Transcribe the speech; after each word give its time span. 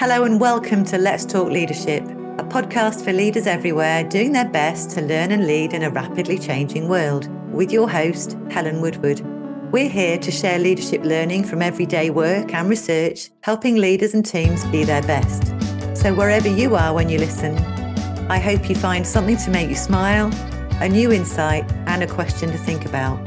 Hello 0.00 0.24
and 0.24 0.40
welcome 0.40 0.82
to 0.86 0.96
Let's 0.96 1.26
Talk 1.26 1.50
Leadership, 1.50 2.02
a 2.02 2.42
podcast 2.42 3.04
for 3.04 3.12
leaders 3.12 3.46
everywhere 3.46 4.02
doing 4.02 4.32
their 4.32 4.48
best 4.48 4.92
to 4.92 5.02
learn 5.02 5.30
and 5.30 5.46
lead 5.46 5.74
in 5.74 5.82
a 5.82 5.90
rapidly 5.90 6.38
changing 6.38 6.88
world, 6.88 7.28
with 7.52 7.70
your 7.70 7.86
host, 7.86 8.34
Helen 8.50 8.80
Woodward. 8.80 9.20
We're 9.70 9.90
here 9.90 10.16
to 10.16 10.30
share 10.30 10.58
leadership 10.58 11.04
learning 11.04 11.44
from 11.44 11.60
everyday 11.60 12.08
work 12.08 12.54
and 12.54 12.70
research, 12.70 13.28
helping 13.42 13.76
leaders 13.76 14.14
and 14.14 14.24
teams 14.24 14.64
be 14.68 14.84
their 14.84 15.02
best. 15.02 15.48
So, 15.94 16.14
wherever 16.14 16.48
you 16.48 16.76
are 16.76 16.94
when 16.94 17.10
you 17.10 17.18
listen, 17.18 17.58
I 18.30 18.38
hope 18.38 18.70
you 18.70 18.76
find 18.76 19.06
something 19.06 19.36
to 19.36 19.50
make 19.50 19.68
you 19.68 19.76
smile, 19.76 20.30
a 20.80 20.88
new 20.88 21.12
insight, 21.12 21.70
and 21.84 22.02
a 22.02 22.06
question 22.06 22.50
to 22.52 22.56
think 22.56 22.86
about. 22.86 23.18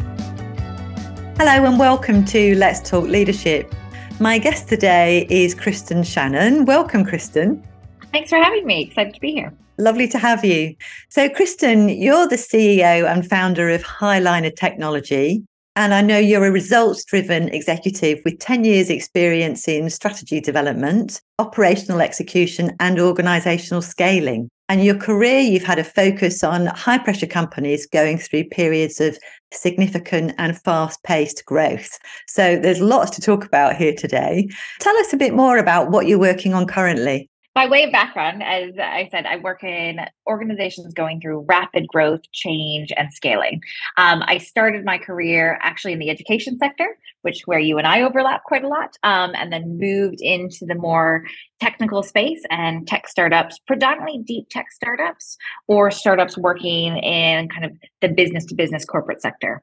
Hello 1.37 1.65
and 1.65 1.77
welcome 1.77 2.25
to 2.25 2.55
Let's 2.55 2.79
Talk 2.89 3.07
Leadership. 3.07 3.71
My 4.19 4.37
guest 4.37 4.69
today 4.69 5.25
is 5.29 5.55
Kristen 5.55 6.03
Shannon. 6.03 6.65
Welcome, 6.65 7.03
Kristen. 7.03 7.63
Thanks 8.11 8.29
for 8.29 8.37
having 8.37 8.65
me. 8.65 8.83
Excited 8.83 9.15
to 9.15 9.19
be 9.19 9.31
here. 9.31 9.51
Lovely 9.79 10.07
to 10.09 10.19
have 10.19 10.45
you. 10.45 10.75
So, 11.09 11.27
Kristen, 11.29 11.89
you're 11.89 12.27
the 12.27 12.35
CEO 12.35 13.11
and 13.11 13.27
founder 13.27 13.69
of 13.69 13.81
Highliner 13.81 14.55
Technology. 14.55 15.43
And 15.75 15.95
I 15.95 16.01
know 16.01 16.19
you're 16.19 16.45
a 16.45 16.51
results 16.51 17.03
driven 17.03 17.49
executive 17.49 18.19
with 18.23 18.37
10 18.37 18.63
years' 18.63 18.91
experience 18.91 19.67
in 19.67 19.89
strategy 19.89 20.39
development, 20.39 21.19
operational 21.39 21.99
execution, 21.99 22.75
and 22.79 22.99
organizational 22.99 23.81
scaling. 23.81 24.47
And 24.69 24.83
your 24.83 24.95
career, 24.95 25.39
you've 25.39 25.63
had 25.63 25.79
a 25.79 25.83
focus 25.83 26.43
on 26.43 26.67
high 26.67 26.97
pressure 26.97 27.27
companies 27.27 27.85
going 27.85 28.17
through 28.17 28.45
periods 28.45 29.01
of 29.01 29.17
significant 29.51 30.33
and 30.37 30.59
fast 30.59 31.03
paced 31.03 31.45
growth. 31.45 31.99
So 32.27 32.57
there's 32.57 32.79
lots 32.79 33.11
to 33.11 33.21
talk 33.21 33.45
about 33.45 33.75
here 33.75 33.93
today. 33.93 34.47
Tell 34.79 34.97
us 34.97 35.13
a 35.13 35.17
bit 35.17 35.33
more 35.33 35.57
about 35.57 35.91
what 35.91 36.07
you're 36.07 36.17
working 36.17 36.53
on 36.53 36.65
currently. 36.65 37.29
By 37.55 37.67
way 37.67 37.83
of 37.83 37.91
background, 37.91 38.41
as 38.41 38.71
I 38.79 39.07
said, 39.11 39.27
I 39.27 39.37
work 39.37 39.63
in 39.63 39.99
organizations 40.25 40.91
going 40.95 41.21
through 41.21 41.45
rapid 41.47 41.87
growth, 41.87 42.21
change, 42.31 42.91
and 42.97 43.13
scaling. 43.13 43.61
Um, 43.97 44.23
I 44.25 44.39
started 44.39 44.83
my 44.83 44.97
career 44.97 45.59
actually 45.61 45.93
in 45.93 45.99
the 45.99 46.09
education 46.09 46.57
sector, 46.57 46.97
which 47.21 47.43
where 47.45 47.59
you 47.59 47.77
and 47.77 47.85
I 47.85 48.01
overlap 48.01 48.43
quite 48.43 48.63
a 48.63 48.67
lot, 48.67 48.97
um, 49.03 49.33
and 49.35 49.53
then 49.53 49.77
moved 49.77 50.19
into 50.19 50.65
the 50.65 50.73
more 50.73 51.25
technical 51.61 52.01
space 52.01 52.41
and 52.49 52.87
tech 52.87 53.07
startups, 53.07 53.59
predominantly 53.59 54.23
deep 54.23 54.49
tech 54.49 54.71
startups 54.71 55.37
or 55.67 55.91
startups 55.91 56.35
working 56.35 56.97
in 56.97 57.49
kind 57.49 57.65
of 57.65 57.71
the 58.01 58.09
business 58.09 58.45
to 58.45 58.55
business 58.55 58.83
corporate 58.83 59.21
sector. 59.21 59.61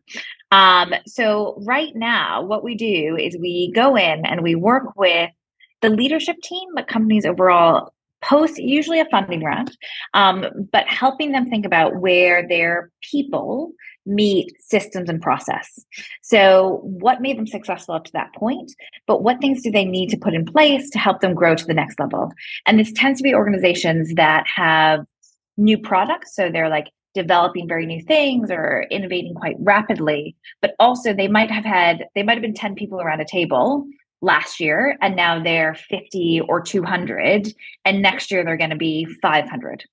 Um, 0.53 0.95
so 1.09 1.61
right 1.67 1.95
now, 1.97 2.43
what 2.43 2.63
we 2.63 2.77
do 2.77 3.17
is 3.17 3.37
we 3.37 3.73
go 3.75 3.97
in 3.97 4.25
and 4.27 4.43
we 4.43 4.55
work 4.55 4.97
with 4.97 5.31
the 5.83 5.91
leadership 5.91 6.37
team, 6.43 6.69
but 6.75 6.89
companies 6.89 7.25
overall 7.25 7.93
post 8.23 8.59
usually 8.59 9.01
a 9.01 9.07
funding 9.07 9.43
round, 9.43 9.77
um, 10.15 10.45
but 10.73 10.87
helping 10.87 11.33
them 11.33 11.49
think 11.49 11.65
about 11.65 11.97
where 11.97 12.47
their 12.47 12.91
people 13.11 13.73
meet 14.07 14.53
systems 14.61 15.09
and 15.09 15.21
process. 15.21 15.85
So, 16.23 16.81
what 16.83 17.21
made 17.21 17.39
them 17.39 17.47
successful 17.47 17.95
up 17.95 18.05
to 18.05 18.13
that 18.13 18.35
point, 18.35 18.73
but 19.07 19.23
what 19.23 19.41
things 19.41 19.63
do 19.63 19.71
they 19.71 19.85
need 19.85 20.11
to 20.11 20.17
put 20.17 20.35
in 20.35 20.45
place 20.45 20.91
to 20.91 20.99
help 20.99 21.21
them 21.21 21.35
grow 21.35 21.55
to 21.55 21.67
the 21.67 21.75
next 21.75 21.99
level? 21.99 22.33
And 22.67 22.79
this 22.79 22.93
tends 22.93 23.19
to 23.19 23.23
be 23.23 23.35
organizations 23.35 24.15
that 24.15 24.45
have 24.55 25.05
new 25.57 25.79
products. 25.79 26.35
So, 26.35 26.51
they're 26.51 26.69
like 26.69 26.89
developing 27.15 27.67
very 27.67 27.87
new 27.87 28.03
things 28.03 28.51
or 28.51 28.87
innovating 28.91 29.35
quite 29.35 29.57
rapidly, 29.59 30.37
but 30.63 30.75
also 30.79 31.13
they 31.13 31.29
might 31.29 31.51
have 31.51 31.65
had, 31.65 32.07
they 32.15 32.23
might 32.23 32.35
have 32.35 32.43
been 32.43 32.55
10 32.55 32.77
people 32.77 33.01
around 33.01 33.21
a 33.21 33.25
table 33.25 33.85
last 34.23 34.61
year 34.61 34.97
and 35.01 35.17
now 35.17 35.43
they're 35.43 35.75
50 35.75 36.43
or 36.49 36.61
200 36.61 37.53
and 37.85 38.03
next 38.03 38.31
year 38.31 38.45
they're 38.45 38.57
going 38.57 38.71
to 38.71 38.77
be 38.77 39.07
500 39.23 39.85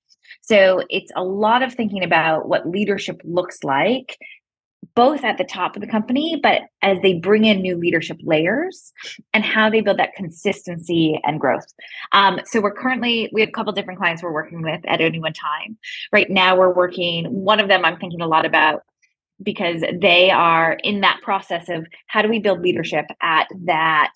so 0.42 0.82
it's 0.90 1.10
a 1.16 1.24
lot 1.24 1.62
of 1.62 1.74
thinking 1.74 2.04
about 2.04 2.48
what 2.48 2.68
leadership 2.68 3.20
looks 3.24 3.64
like 3.64 4.18
both 4.94 5.24
at 5.24 5.38
the 5.38 5.44
top 5.44 5.76
of 5.76 5.80
the 5.80 5.88
company 5.88 6.38
but 6.42 6.62
as 6.82 6.98
they 7.02 7.14
bring 7.14 7.44
in 7.44 7.60
new 7.60 7.76
leadership 7.76 8.18
layers 8.22 8.92
and 9.32 9.44
how 9.44 9.70
they 9.70 9.80
build 9.80 9.98
that 9.98 10.14
consistency 10.14 11.20
and 11.24 11.40
growth. 11.40 11.66
Um, 12.12 12.40
so 12.44 12.60
we're 12.60 12.74
currently 12.74 13.28
we 13.32 13.40
have 13.40 13.48
a 13.48 13.52
couple 13.52 13.72
different 13.72 13.98
clients 13.98 14.22
we're 14.22 14.32
working 14.32 14.62
with 14.62 14.80
at 14.86 15.00
any 15.00 15.18
one 15.18 15.32
time. 15.32 15.76
Right 16.12 16.30
now 16.30 16.56
we're 16.56 16.72
working 16.72 17.26
one 17.26 17.60
of 17.60 17.68
them 17.68 17.84
i'm 17.84 17.98
thinking 17.98 18.20
a 18.20 18.26
lot 18.26 18.46
about 18.46 18.82
because 19.42 19.82
they 20.00 20.30
are 20.30 20.78
in 20.82 21.00
that 21.00 21.20
process 21.22 21.68
of 21.68 21.86
how 22.06 22.22
do 22.22 22.28
we 22.28 22.38
build 22.38 22.60
leadership 22.60 23.06
at 23.22 23.48
that 23.64 24.12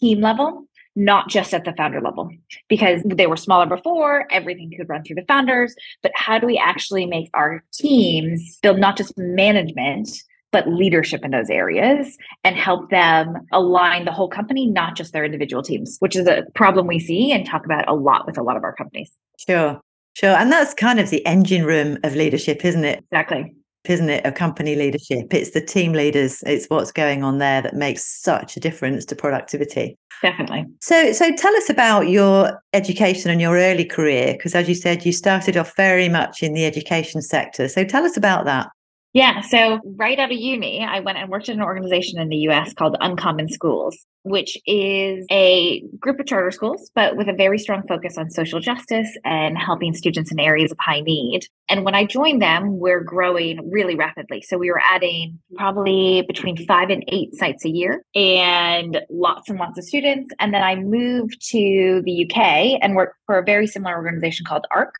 team 0.00 0.20
level 0.20 0.66
not 0.96 1.28
just 1.28 1.52
at 1.52 1.66
the 1.66 1.74
founder 1.74 2.00
level. 2.00 2.30
Because 2.68 3.02
they 3.04 3.26
were 3.26 3.36
smaller 3.36 3.66
before 3.66 4.26
everything 4.30 4.72
could 4.76 4.88
run 4.88 5.04
through 5.04 5.16
the 5.16 5.24
founders 5.28 5.76
but 6.02 6.10
how 6.14 6.38
do 6.38 6.46
we 6.46 6.58
actually 6.58 7.06
make 7.06 7.30
our 7.34 7.62
teams 7.72 8.58
build 8.62 8.78
not 8.78 8.96
just 8.96 9.16
management 9.16 10.08
but 10.52 10.68
leadership 10.68 11.22
in 11.22 11.32
those 11.32 11.50
areas 11.50 12.16
and 12.42 12.56
help 12.56 12.88
them 12.88 13.36
align 13.52 14.06
the 14.06 14.12
whole 14.12 14.28
company 14.28 14.66
not 14.66 14.96
just 14.96 15.12
their 15.12 15.24
individual 15.24 15.62
teams 15.62 15.96
which 15.98 16.16
is 16.16 16.26
a 16.26 16.44
problem 16.54 16.86
we 16.86 16.98
see 16.98 17.30
and 17.30 17.44
talk 17.44 17.66
about 17.66 17.86
a 17.88 17.94
lot 17.94 18.24
with 18.26 18.38
a 18.38 18.42
lot 18.42 18.56
of 18.56 18.64
our 18.64 18.74
companies. 18.74 19.12
Sure 19.38 19.78
sure. 20.14 20.30
And 20.30 20.50
that's 20.50 20.72
kind 20.72 20.98
of 20.98 21.10
the 21.10 21.24
engine 21.26 21.64
room 21.64 21.98
of 22.04 22.14
leadership 22.14 22.64
isn't 22.64 22.84
it? 22.84 23.04
Exactly 23.12 23.54
isn't 23.90 24.08
it, 24.08 24.24
of 24.24 24.34
company 24.34 24.74
leadership? 24.74 25.32
It's 25.32 25.50
the 25.50 25.60
team 25.60 25.92
leaders, 25.92 26.42
it's 26.46 26.66
what's 26.66 26.92
going 26.92 27.24
on 27.24 27.38
there 27.38 27.62
that 27.62 27.74
makes 27.74 28.04
such 28.04 28.56
a 28.56 28.60
difference 28.60 29.04
to 29.06 29.16
productivity. 29.16 29.96
Definitely. 30.22 30.64
So 30.80 31.12
so 31.12 31.34
tell 31.34 31.54
us 31.56 31.68
about 31.68 32.08
your 32.08 32.62
education 32.72 33.30
and 33.30 33.40
your 33.40 33.56
early 33.56 33.84
career, 33.84 34.32
because 34.32 34.54
as 34.54 34.68
you 34.68 34.74
said, 34.74 35.04
you 35.04 35.12
started 35.12 35.56
off 35.56 35.76
very 35.76 36.08
much 36.08 36.42
in 36.42 36.54
the 36.54 36.64
education 36.64 37.20
sector. 37.20 37.68
So 37.68 37.84
tell 37.84 38.04
us 38.04 38.16
about 38.16 38.46
that. 38.46 38.68
Yeah. 39.12 39.40
So, 39.40 39.80
right 39.96 40.18
out 40.18 40.30
of 40.30 40.36
uni, 40.36 40.84
I 40.84 41.00
went 41.00 41.16
and 41.16 41.30
worked 41.30 41.48
at 41.48 41.56
an 41.56 41.62
organization 41.62 42.20
in 42.20 42.28
the 42.28 42.36
US 42.48 42.74
called 42.74 42.98
Uncommon 43.00 43.48
Schools, 43.48 43.96
which 44.24 44.58
is 44.66 45.24
a 45.30 45.80
group 45.98 46.20
of 46.20 46.26
charter 46.26 46.50
schools, 46.50 46.90
but 46.94 47.16
with 47.16 47.26
a 47.26 47.32
very 47.32 47.58
strong 47.58 47.82
focus 47.88 48.18
on 48.18 48.30
social 48.30 48.60
justice 48.60 49.08
and 49.24 49.56
helping 49.56 49.94
students 49.94 50.30
in 50.30 50.38
areas 50.38 50.70
of 50.70 50.76
high 50.80 51.00
need. 51.00 51.46
And 51.70 51.82
when 51.82 51.94
I 51.94 52.04
joined 52.04 52.42
them, 52.42 52.78
we're 52.78 53.00
growing 53.00 53.70
really 53.70 53.94
rapidly. 53.94 54.42
So, 54.42 54.58
we 54.58 54.70
were 54.70 54.82
adding 54.84 55.38
probably 55.54 56.22
between 56.28 56.58
five 56.66 56.90
and 56.90 57.02
eight 57.08 57.34
sites 57.34 57.64
a 57.64 57.70
year 57.70 58.02
and 58.14 59.00
lots 59.08 59.48
and 59.48 59.58
lots 59.58 59.78
of 59.78 59.84
students. 59.84 60.30
And 60.40 60.52
then 60.52 60.62
I 60.62 60.74
moved 60.74 61.40
to 61.52 62.02
the 62.04 62.26
UK 62.26 62.78
and 62.82 62.94
worked 62.94 63.16
for 63.24 63.38
a 63.38 63.44
very 63.44 63.66
similar 63.66 63.96
organization 63.96 64.44
called 64.44 64.66
Ark, 64.70 64.94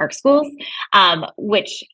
Ark 0.00 0.12
Schools, 0.12 0.48
um, 0.92 1.24
which 1.36 1.84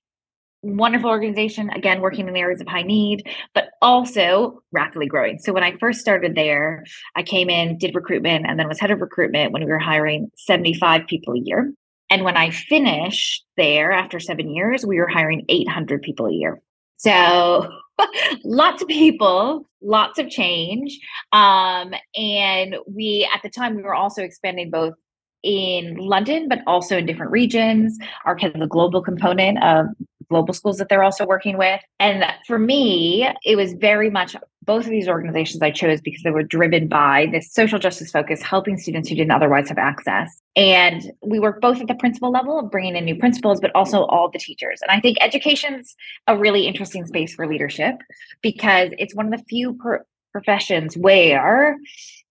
wonderful 0.62 1.10
organization, 1.10 1.70
again, 1.70 2.00
working 2.00 2.28
in 2.28 2.36
areas 2.36 2.60
of 2.60 2.66
high 2.66 2.82
need, 2.82 3.28
but 3.54 3.70
also 3.80 4.62
rapidly 4.72 5.06
growing. 5.06 5.38
So 5.38 5.52
when 5.52 5.62
I 5.62 5.76
first 5.78 6.00
started 6.00 6.34
there, 6.34 6.84
I 7.14 7.22
came 7.22 7.48
in, 7.50 7.78
did 7.78 7.94
recruitment, 7.94 8.46
and 8.46 8.58
then 8.58 8.68
was 8.68 8.80
head 8.80 8.90
of 8.90 9.00
recruitment 9.00 9.52
when 9.52 9.64
we 9.64 9.70
were 9.70 9.78
hiring 9.78 10.30
75 10.36 11.06
people 11.06 11.34
a 11.34 11.40
year. 11.40 11.72
And 12.10 12.24
when 12.24 12.36
I 12.36 12.50
finished 12.50 13.44
there 13.56 13.92
after 13.92 14.20
seven 14.20 14.50
years, 14.50 14.86
we 14.86 14.98
were 14.98 15.08
hiring 15.08 15.44
800 15.48 16.02
people 16.02 16.26
a 16.26 16.32
year. 16.32 16.60
So 16.98 17.68
lots 18.44 18.82
of 18.82 18.88
people, 18.88 19.68
lots 19.82 20.18
of 20.18 20.30
change. 20.30 20.98
Um, 21.32 21.94
and 22.14 22.76
we, 22.86 23.28
at 23.34 23.42
the 23.42 23.50
time, 23.50 23.76
we 23.76 23.82
were 23.82 23.94
also 23.94 24.22
expanding 24.22 24.70
both 24.70 24.94
in 25.42 25.96
London, 25.96 26.48
but 26.48 26.60
also 26.66 26.96
in 26.98 27.06
different 27.06 27.32
regions. 27.32 27.98
Our 28.24 28.38
kind 28.38 28.54
of 28.54 28.60
the 28.60 28.66
global 28.66 29.02
component 29.02 29.62
of 29.62 29.86
global 30.28 30.54
schools 30.54 30.78
that 30.78 30.88
they're 30.88 31.02
also 31.02 31.26
working 31.26 31.58
with. 31.58 31.80
And 32.00 32.24
for 32.46 32.58
me, 32.58 33.28
it 33.44 33.56
was 33.56 33.72
very 33.74 34.10
much 34.10 34.36
both 34.66 34.84
of 34.84 34.90
these 34.90 35.08
organizations 35.08 35.62
I 35.62 35.70
chose 35.70 36.00
because 36.00 36.22
they 36.22 36.30
were 36.30 36.42
driven 36.42 36.88
by 36.88 37.28
this 37.30 37.52
social 37.52 37.78
justice 37.78 38.10
focus, 38.10 38.42
helping 38.42 38.76
students 38.76 39.08
who 39.08 39.14
didn't 39.14 39.30
otherwise 39.30 39.68
have 39.68 39.78
access. 39.78 40.42
And 40.56 41.12
we 41.22 41.38
work 41.38 41.60
both 41.60 41.80
at 41.80 41.86
the 41.86 41.94
principal 41.94 42.30
level 42.30 42.58
of 42.58 42.70
bringing 42.70 42.96
in 42.96 43.04
new 43.04 43.16
principals, 43.16 43.60
but 43.60 43.70
also 43.74 44.04
all 44.06 44.28
the 44.28 44.38
teachers. 44.38 44.80
And 44.82 44.90
I 44.90 45.00
think 45.00 45.18
education's 45.20 45.94
a 46.26 46.36
really 46.36 46.66
interesting 46.66 47.06
space 47.06 47.34
for 47.34 47.46
leadership 47.46 47.94
because 48.42 48.90
it's 48.98 49.14
one 49.14 49.32
of 49.32 49.38
the 49.38 49.44
few 49.48 49.74
per- 49.74 50.04
professions 50.32 50.96
where 50.96 51.78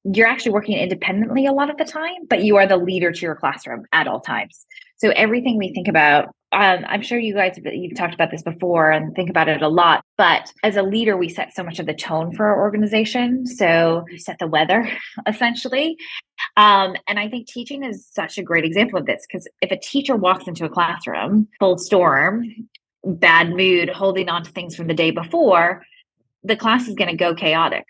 you're 0.03 0.27
actually 0.27 0.51
working 0.51 0.77
independently 0.77 1.45
a 1.47 1.53
lot 1.53 1.69
of 1.69 1.77
the 1.77 1.85
time, 1.85 2.27
but 2.29 2.43
you 2.43 2.57
are 2.57 2.67
the 2.67 2.77
leader 2.77 3.11
to 3.11 3.21
your 3.21 3.35
classroom 3.35 3.85
at 3.93 4.07
all 4.07 4.19
times. 4.19 4.65
So 4.97 5.09
everything 5.09 5.57
we 5.57 5.73
think 5.73 5.87
about, 5.87 6.35
um, 6.55 6.85
I'm 6.87 7.01
sure 7.01 7.19
you 7.19 7.33
guys 7.33 7.57
have, 7.57 7.65
you've 7.73 7.97
talked 7.97 8.13
about 8.13 8.31
this 8.31 8.41
before 8.41 8.89
and 8.89 9.13
think 9.13 9.29
about 9.29 9.49
it 9.49 9.61
a 9.61 9.67
lot. 9.67 10.05
But 10.17 10.53
as 10.63 10.77
a 10.77 10.83
leader, 10.83 11.17
we 11.17 11.27
set 11.27 11.53
so 11.53 11.63
much 11.63 11.79
of 11.79 11.85
the 11.85 11.93
tone 11.93 12.33
for 12.33 12.45
our 12.45 12.61
organization. 12.61 13.45
So 13.45 14.05
you 14.09 14.17
set 14.17 14.39
the 14.39 14.47
weather 14.47 14.89
essentially. 15.27 15.97
Um, 16.55 16.95
and 17.09 17.19
I 17.19 17.27
think 17.27 17.47
teaching 17.47 17.83
is 17.83 18.07
such 18.09 18.37
a 18.37 18.43
great 18.43 18.63
example 18.63 18.97
of 18.97 19.05
this 19.05 19.25
because 19.27 19.49
if 19.61 19.69
a 19.71 19.77
teacher 19.77 20.15
walks 20.15 20.47
into 20.47 20.63
a 20.63 20.69
classroom 20.69 21.49
full 21.59 21.77
storm, 21.77 22.45
bad 23.03 23.49
mood, 23.49 23.89
holding 23.89 24.29
on 24.29 24.43
to 24.45 24.51
things 24.51 24.77
from 24.77 24.87
the 24.87 24.93
day 24.93 25.11
before, 25.11 25.83
the 26.43 26.55
class 26.55 26.87
is 26.87 26.95
going 26.95 27.09
to 27.09 27.17
go 27.17 27.35
chaotic 27.35 27.85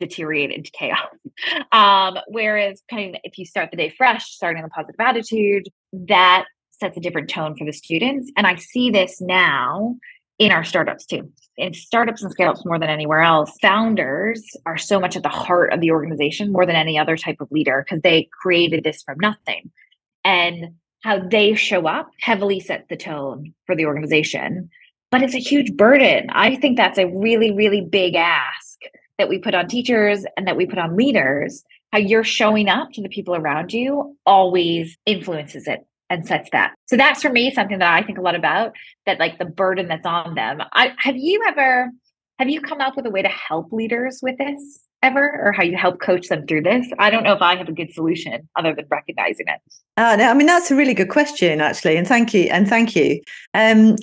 deteriorate 0.00 0.50
into 0.50 0.70
chaos. 0.72 0.98
Um, 1.70 2.18
whereas 2.26 2.82
kind 2.90 3.14
of 3.14 3.20
if 3.22 3.38
you 3.38 3.46
start 3.46 3.70
the 3.70 3.76
day 3.76 3.90
fresh, 3.90 4.32
starting 4.32 4.64
a 4.64 4.68
positive 4.68 4.98
attitude, 4.98 5.68
that 5.92 6.46
sets 6.80 6.96
a 6.96 7.00
different 7.00 7.30
tone 7.30 7.56
for 7.56 7.64
the 7.64 7.72
students. 7.72 8.30
And 8.36 8.46
I 8.46 8.56
see 8.56 8.90
this 8.90 9.20
now 9.20 9.96
in 10.38 10.52
our 10.52 10.64
startups 10.64 11.06
too. 11.06 11.30
In 11.56 11.74
startups 11.74 12.22
and 12.22 12.30
scale 12.30 12.50
ups 12.50 12.64
more 12.64 12.78
than 12.78 12.88
anywhere 12.88 13.20
else, 13.20 13.52
founders 13.60 14.44
are 14.64 14.78
so 14.78 15.00
much 15.00 15.16
at 15.16 15.24
the 15.24 15.28
heart 15.28 15.72
of 15.72 15.80
the 15.80 15.90
organization 15.90 16.52
more 16.52 16.64
than 16.64 16.76
any 16.76 16.98
other 16.98 17.16
type 17.16 17.40
of 17.40 17.50
leader 17.50 17.84
because 17.84 18.02
they 18.02 18.28
created 18.40 18.84
this 18.84 19.02
from 19.02 19.16
nothing. 19.20 19.70
And 20.24 20.74
how 21.02 21.18
they 21.18 21.54
show 21.54 21.86
up 21.86 22.10
heavily 22.20 22.60
sets 22.60 22.86
the 22.88 22.96
tone 22.96 23.54
for 23.66 23.74
the 23.74 23.86
organization. 23.86 24.70
But 25.10 25.22
it's 25.22 25.34
a 25.34 25.38
huge 25.38 25.76
burden. 25.76 26.28
I 26.30 26.56
think 26.56 26.76
that's 26.76 26.98
a 26.98 27.06
really, 27.06 27.50
really 27.50 27.80
big 27.80 28.14
ask 28.14 28.78
that 29.16 29.28
we 29.28 29.38
put 29.38 29.54
on 29.54 29.66
teachers 29.66 30.24
and 30.36 30.46
that 30.46 30.56
we 30.56 30.66
put 30.66 30.78
on 30.78 30.96
leaders. 30.96 31.64
How 31.92 31.98
you're 31.98 32.24
showing 32.24 32.68
up 32.68 32.92
to 32.92 33.02
the 33.02 33.08
people 33.08 33.34
around 33.34 33.72
you 33.72 34.16
always 34.26 34.96
influences 35.06 35.66
it 35.66 35.87
and 36.10 36.26
sets 36.26 36.48
that. 36.52 36.74
So 36.86 36.96
that's 36.96 37.22
for 37.22 37.30
me 37.30 37.50
something 37.50 37.78
that 37.78 37.92
I 37.92 38.04
think 38.04 38.18
a 38.18 38.22
lot 38.22 38.34
about 38.34 38.72
that 39.06 39.18
like 39.18 39.38
the 39.38 39.44
burden 39.44 39.88
that's 39.88 40.06
on 40.06 40.34
them. 40.34 40.62
I 40.72 40.94
have 40.98 41.16
you 41.16 41.42
ever 41.46 41.90
have 42.38 42.48
you 42.48 42.60
come 42.60 42.80
up 42.80 42.96
with 42.96 43.06
a 43.06 43.10
way 43.10 43.22
to 43.22 43.28
help 43.28 43.72
leaders 43.72 44.20
with 44.22 44.38
this 44.38 44.80
ever 45.02 45.40
or 45.44 45.52
how 45.52 45.62
you 45.62 45.76
help 45.76 46.00
coach 46.00 46.28
them 46.28 46.46
through 46.46 46.62
this? 46.62 46.86
I 46.98 47.10
don't 47.10 47.24
know 47.24 47.32
if 47.32 47.42
I 47.42 47.56
have 47.56 47.68
a 47.68 47.72
good 47.72 47.92
solution 47.92 48.48
other 48.56 48.74
than 48.74 48.86
recognizing 48.90 49.46
it. 49.48 49.60
Uh, 49.96 50.16
no, 50.16 50.30
I 50.30 50.34
mean 50.34 50.46
that's 50.46 50.70
a 50.70 50.76
really 50.76 50.94
good 50.94 51.10
question 51.10 51.60
actually 51.60 51.96
and 51.96 52.06
thank 52.06 52.32
you 52.34 52.44
and 52.44 52.68
thank 52.68 52.96
you. 52.96 53.20
Um 53.54 53.96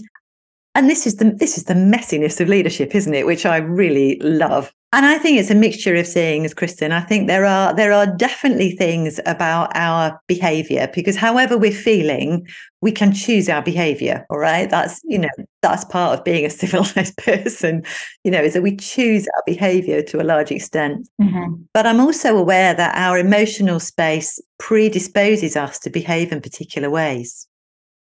and 0.76 0.90
this 0.90 1.08
is 1.08 1.16
the 1.16 1.32
this 1.32 1.58
is 1.58 1.64
the 1.64 1.74
messiness 1.74 2.40
of 2.40 2.50
leadership 2.50 2.94
isn't 2.94 3.14
it 3.14 3.26
which 3.26 3.46
i 3.46 3.56
really 3.56 4.20
love 4.20 4.74
and 4.96 5.06
I 5.06 5.18
think 5.18 5.38
it's 5.38 5.50
a 5.50 5.56
mixture 5.56 5.94
of 5.96 6.08
things, 6.08 6.54
Kristen. 6.54 6.94
I 6.94 7.02
think 7.02 7.28
there 7.28 7.44
are 7.44 7.76
there 7.76 7.92
are 7.92 8.08
definitely 8.08 8.72
things 8.72 9.20
about 9.26 9.76
our 9.76 10.18
behavior 10.26 10.90
because 10.96 11.18
however 11.18 11.58
we're 11.58 11.74
feeling, 11.74 12.48
we 12.82 12.94
can 12.94 13.12
choose 13.12 13.50
our 13.50 13.62
behavior. 13.62 14.26
All 14.30 14.38
right. 14.38 14.70
That's, 14.70 15.02
you 15.04 15.20
know, 15.20 15.30
that's 15.62 15.84
part 15.84 16.18
of 16.18 16.24
being 16.24 16.46
a 16.46 16.50
civilized 16.62 17.18
person, 17.18 17.84
you 18.24 18.32
know, 18.32 18.42
is 18.42 18.54
that 18.54 18.62
we 18.62 18.78
choose 18.78 19.28
our 19.36 19.44
behavior 19.46 20.02
to 20.04 20.22
a 20.22 20.24
large 20.24 20.50
extent. 20.50 21.10
Mm-hmm. 21.22 21.56
But 21.74 21.86
I'm 21.86 22.00
also 22.00 22.38
aware 22.38 22.74
that 22.74 22.96
our 22.96 23.18
emotional 23.18 23.82
space 23.82 24.40
predisposes 24.60 25.58
us 25.58 25.78
to 25.80 25.90
behave 25.90 26.32
in 26.32 26.40
particular 26.40 26.90
ways. 26.90 27.48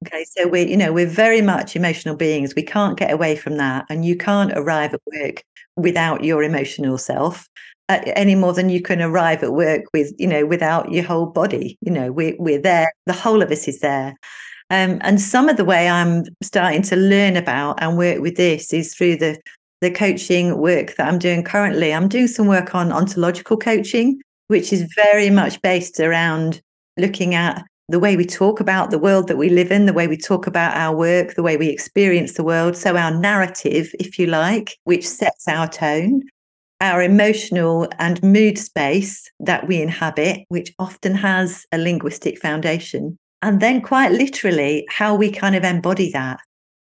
Okay, 0.06 0.24
so 0.38 0.48
we're, 0.48 0.68
you 0.68 0.78
know, 0.78 0.94
we're 0.94 1.08
very 1.08 1.42
much 1.42 1.76
emotional 1.76 2.16
beings. 2.16 2.54
We 2.54 2.62
can't 2.62 2.96
get 2.96 3.12
away 3.12 3.36
from 3.36 3.58
that. 3.58 3.86
And 3.90 4.06
you 4.06 4.16
can't 4.16 4.52
arrive 4.56 4.94
at 4.94 5.02
work 5.20 5.42
without 5.78 6.24
your 6.24 6.44
emotional 6.44 6.98
self 6.98 7.48
uh, 7.90 8.00
any 8.16 8.36
more 8.36 8.54
than 8.54 8.70
you 8.70 8.82
can 8.82 9.02
arrive 9.02 9.44
at 9.44 9.54
work 9.54 9.84
with 9.94 10.12
you 10.18 10.28
know 10.28 10.46
without 10.46 10.92
your 10.92 11.04
whole 11.04 11.28
body. 11.28 11.78
You 11.82 11.92
know 11.92 12.12
we're, 12.12 12.36
we're 12.40 12.62
there 12.62 12.92
the 13.06 13.14
whole 13.14 13.42
of 13.42 13.52
us 13.52 13.68
is 13.68 13.80
there. 13.80 14.16
Um, 14.72 15.00
and 15.02 15.22
some 15.22 15.48
of 15.48 15.58
the 15.58 15.66
way 15.66 15.88
i'm 15.88 16.24
starting 16.42 16.82
to 16.84 16.96
learn 16.96 17.38
about 17.38 17.78
and 17.84 18.00
work 18.00 18.20
with 18.20 18.36
this 18.36 18.74
is 18.74 18.96
through 18.96 19.18
the 19.18 19.40
the 19.82 19.92
coaching 19.92 20.58
work 20.58 20.96
that 20.96 21.08
i'm 21.08 21.20
doing 21.20 21.44
currently. 21.44 21.94
I'm 21.94 22.08
doing 22.08 22.28
some 22.28 22.48
work 22.48 22.74
on 22.74 22.92
ontological 22.92 23.58
coaching 23.58 24.20
which 24.48 24.74
is 24.74 24.92
very 24.96 25.30
much 25.30 25.62
based 25.62 26.00
around 26.00 26.62
looking 26.98 27.36
at 27.36 27.64
the 27.88 28.00
way 28.00 28.18
we 28.18 28.26
talk 28.26 28.60
about 28.60 28.90
the 28.90 29.00
world 29.00 29.28
that 29.28 29.38
we 29.38 29.50
live 29.50 29.72
in, 29.72 29.86
the 29.86 29.94
way 29.94 30.08
we 30.08 30.18
talk 30.18 30.48
about 30.48 30.76
our 30.76 30.96
work, 30.96 31.36
the 31.36 31.44
way 31.44 31.56
we 31.56 31.70
experience 31.70 32.34
the 32.34 32.44
world. 32.44 32.76
So, 32.76 32.98
our 32.98 33.12
narrative, 33.12 33.94
if 34.00 34.18
you 34.18 34.26
like, 34.28 34.78
which 34.86 35.08
sets 35.08 35.48
our 35.48 35.68
tone, 35.68 36.24
our 36.82 37.02
emotional 37.02 37.88
and 38.00 38.22
mood 38.24 38.58
space 38.58 39.30
that 39.40 39.68
we 39.68 39.82
inhabit, 39.82 40.46
which 40.50 40.74
often 40.80 41.14
has 41.16 41.66
a 41.72 41.78
linguistic 41.78 42.40
foundation, 42.40 43.18
and 43.42 43.62
then 43.62 43.82
quite 43.82 44.12
literally 44.12 44.86
how 44.90 45.16
we 45.16 45.32
kind 45.32 45.56
of 45.56 45.64
embody 45.64 46.12
that. 46.12 46.40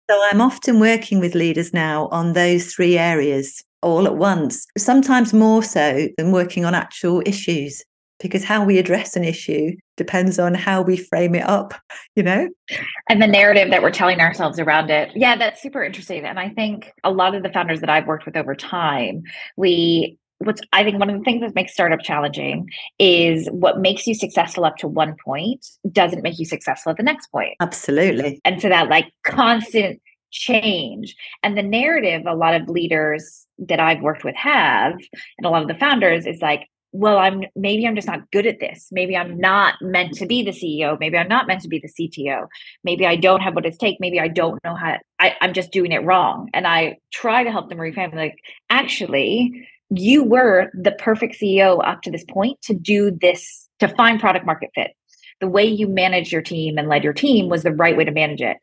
So, 0.10 0.22
I'm 0.30 0.42
often 0.42 0.80
working 0.80 1.20
with 1.20 1.36
leaders 1.36 1.74
now 1.74 2.10
on 2.10 2.34
those 2.34 2.74
three 2.74 2.98
areas 2.98 3.64
all 3.82 4.06
at 4.06 4.18
once, 4.18 4.68
sometimes 4.78 5.34
more 5.34 5.64
so 5.64 6.08
than 6.18 6.32
working 6.32 6.66
on 6.66 6.76
actual 6.76 7.24
issues 7.26 7.82
because 8.22 8.44
how 8.44 8.64
we 8.64 8.78
address 8.78 9.16
an 9.16 9.24
issue 9.24 9.76
depends 9.98 10.40
on 10.40 10.54
how 10.54 10.82
we 10.82 10.98
frame 10.98 11.36
it 11.36 11.48
up, 11.48 11.74
you 12.16 12.24
know? 12.24 12.50
And 13.10 13.22
the 13.22 13.28
narrative 13.28 13.70
that 13.72 13.82
we're 13.82 13.92
telling 13.92 14.20
ourselves 14.20 14.60
around 14.60 14.90
it. 14.90 15.12
Yeah, 15.16 15.36
that's 15.36 15.62
super 15.62 15.84
interesting. 15.84 16.26
And 16.26 16.40
I 16.40 16.50
think 16.50 16.92
a 17.04 17.12
lot 17.12 17.36
of 17.36 17.44
the 17.44 17.50
founders 17.50 17.82
that 17.82 17.90
I've 17.90 18.08
worked 18.08 18.26
with 18.26 18.36
over 18.36 18.56
time, 18.56 19.24
we 19.58 20.18
what's 20.44 20.62
I 20.74 20.84
think 20.84 21.00
one 21.00 21.10
of 21.10 21.18
the 21.18 21.24
things 21.24 21.42
that 21.42 21.56
makes 21.56 21.74
startup 21.74 22.02
challenging 22.02 22.70
is 23.00 23.48
what 23.52 23.80
makes 23.80 24.08
you 24.08 24.16
successful 24.16 24.66
up 24.66 24.78
to 24.78 24.88
one 24.88 25.16
point 25.24 25.66
doesn't 25.92 26.24
make 26.24 26.40
you 26.40 26.46
successful 26.46 26.90
at 26.92 26.98
the 26.98 27.04
next 27.04 27.28
point. 27.28 27.56
Absolutely. 27.60 28.42
And 28.44 28.62
so 28.62 28.70
that 28.70 28.90
like 28.90 29.12
constant 29.24 30.02
change 30.32 31.16
and 31.44 31.58
the 31.58 31.64
narrative 31.64 32.24
a 32.26 32.34
lot 32.34 32.56
of 32.56 32.70
leaders 32.70 33.46
that 33.60 33.80
I've 33.80 34.02
worked 34.02 34.24
with 34.24 34.36
have 34.36 34.94
and 34.94 35.46
a 35.46 35.50
lot 35.50 35.62
of 35.62 35.68
the 35.68 35.76
founders 35.76 36.26
is 36.26 36.42
like 36.42 36.68
well 36.92 37.18
i'm 37.18 37.44
maybe 37.56 37.88
i'm 37.88 37.96
just 37.96 38.08
not 38.08 38.30
good 38.32 38.46
at 38.46 38.60
this. 38.60 38.90
Maybe 38.92 39.16
i'm 39.16 39.38
not 39.38 39.76
meant 39.82 40.14
to 40.16 40.26
be 40.26 40.44
the 40.44 40.52
ceo 40.52 41.00
maybe 41.00 41.18
i'm 41.18 41.28
not 41.28 41.48
meant 41.48 41.62
to 41.62 41.68
be 41.68 41.80
the 41.80 41.90
cto 41.90 42.48
maybe 42.84 43.06
i 43.06 43.16
don't 43.16 43.42
have 43.42 43.56
what 43.56 43.66
it 43.66 43.80
takes 43.80 44.00
maybe 44.00 44.20
i 44.20 44.28
don't 44.28 44.64
know 44.64 44.76
how 44.76 44.98
I, 45.20 45.36
i'm 45.42 45.54
just 45.54 45.72
doing 45.72 45.92
it 45.92 46.04
wrong. 46.04 46.50
And 46.54 46.68
i 46.68 46.98
try 47.12 47.44
to 47.44 47.52
help 47.52 47.70
them 47.70 47.78
reframe 47.78 48.16
like 48.16 48.38
actually 48.70 49.68
you 49.90 50.24
were 50.24 50.72
the 50.74 50.92
perfect 50.94 51.36
ceo 51.42 51.86
up 51.86 52.02
to 52.04 52.12
this 52.12 52.26
point 52.26 52.62
to 52.64 52.74
do 52.74 53.12
this 53.12 53.70
to 53.82 53.88
find 53.90 54.20
product 54.20 54.46
market 54.46 54.70
fit. 54.74 54.92
The 55.42 55.48
way 55.48 55.66
you 55.66 55.88
managed 55.88 56.32
your 56.32 56.44
team 56.44 56.78
and 56.78 56.88
led 56.88 57.04
your 57.04 57.14
team 57.14 57.50
was 57.50 57.64
the 57.64 57.74
right 57.74 57.98
way 57.98 58.06
to 58.06 58.12
manage 58.12 58.42
it. 58.42 58.58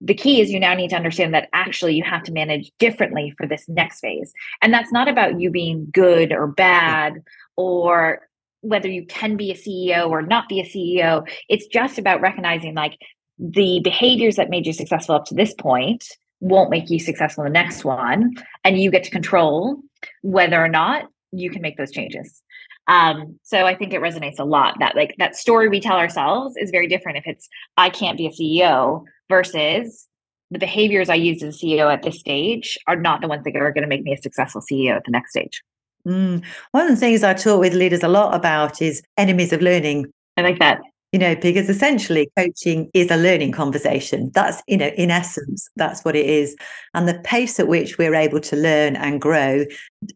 The 0.00 0.14
key 0.14 0.40
is 0.40 0.50
you 0.50 0.60
now 0.60 0.74
need 0.74 0.90
to 0.90 0.96
understand 0.96 1.32
that 1.32 1.48
actually 1.52 1.94
you 1.94 2.02
have 2.02 2.24
to 2.24 2.32
manage 2.32 2.72
differently 2.78 3.32
for 3.38 3.46
this 3.46 3.68
next 3.68 4.00
phase. 4.00 4.32
And 4.60 4.74
that's 4.74 4.92
not 4.92 5.08
about 5.08 5.40
you 5.40 5.50
being 5.50 5.86
good 5.92 6.32
or 6.32 6.48
bad 6.48 7.22
or 7.56 8.20
whether 8.60 8.88
you 8.88 9.04
can 9.06 9.36
be 9.36 9.50
a 9.50 9.54
CEO 9.54 10.08
or 10.08 10.22
not 10.22 10.48
be 10.48 10.60
a 10.60 10.64
CEO. 10.64 11.28
It's 11.48 11.66
just 11.66 11.98
about 11.98 12.20
recognizing 12.20 12.74
like 12.74 12.98
the 13.38 13.80
behaviors 13.84 14.36
that 14.36 14.50
made 14.50 14.66
you 14.66 14.72
successful 14.72 15.14
up 15.14 15.26
to 15.26 15.34
this 15.34 15.54
point 15.54 16.04
won't 16.40 16.70
make 16.70 16.90
you 16.90 16.98
successful 16.98 17.44
in 17.44 17.52
the 17.52 17.58
next 17.58 17.84
one. 17.84 18.34
And 18.64 18.78
you 18.78 18.90
get 18.90 19.04
to 19.04 19.10
control 19.10 19.80
whether 20.22 20.62
or 20.62 20.68
not 20.68 21.04
you 21.32 21.50
can 21.50 21.62
make 21.62 21.76
those 21.76 21.90
changes. 21.90 22.42
Um, 22.86 23.38
so 23.42 23.64
I 23.64 23.74
think 23.74 23.92
it 23.92 24.00
resonates 24.00 24.38
a 24.38 24.44
lot 24.44 24.76
that 24.78 24.94
like 24.94 25.14
that 25.18 25.36
story 25.36 25.68
we 25.68 25.80
tell 25.80 25.96
ourselves 25.96 26.54
is 26.56 26.70
very 26.70 26.86
different 26.86 27.18
if 27.18 27.26
it's 27.26 27.48
I 27.76 27.88
can't 27.88 28.18
be 28.18 28.26
a 28.26 28.30
CEO 28.30 29.04
versus 29.28 30.06
the 30.50 30.58
behaviors 30.58 31.08
I 31.08 31.14
use 31.14 31.42
as 31.42 31.56
a 31.56 31.66
CEO 31.66 31.92
at 31.92 32.02
this 32.02 32.20
stage 32.20 32.78
are 32.86 32.96
not 32.96 33.22
the 33.22 33.28
ones 33.28 33.44
that 33.44 33.56
are 33.56 33.72
going 33.72 33.82
to 33.82 33.88
make 33.88 34.02
me 34.02 34.12
a 34.12 34.20
successful 34.20 34.60
CEO 34.60 34.96
at 34.96 35.04
the 35.04 35.10
next 35.10 35.30
stage. 35.30 35.62
Mm. 36.06 36.44
One 36.72 36.84
of 36.84 36.90
the 36.90 36.96
things 36.96 37.22
I 37.22 37.34
talk 37.34 37.60
with 37.60 37.74
leaders 37.74 38.02
a 38.02 38.08
lot 38.08 38.34
about 38.34 38.82
is 38.82 39.02
enemies 39.16 39.52
of 39.52 39.62
learning. 39.62 40.06
I 40.36 40.42
like 40.42 40.58
that. 40.58 40.80
You 41.12 41.20
know, 41.20 41.36
because 41.36 41.68
essentially 41.68 42.28
coaching 42.36 42.90
is 42.92 43.08
a 43.08 43.16
learning 43.16 43.52
conversation. 43.52 44.32
That's, 44.34 44.60
you 44.66 44.76
know, 44.76 44.88
in 44.96 45.12
essence, 45.12 45.68
that's 45.76 46.04
what 46.04 46.16
it 46.16 46.26
is. 46.26 46.56
And 46.92 47.06
the 47.06 47.20
pace 47.22 47.60
at 47.60 47.68
which 47.68 47.98
we're 47.98 48.16
able 48.16 48.40
to 48.40 48.56
learn 48.56 48.96
and 48.96 49.20
grow 49.20 49.64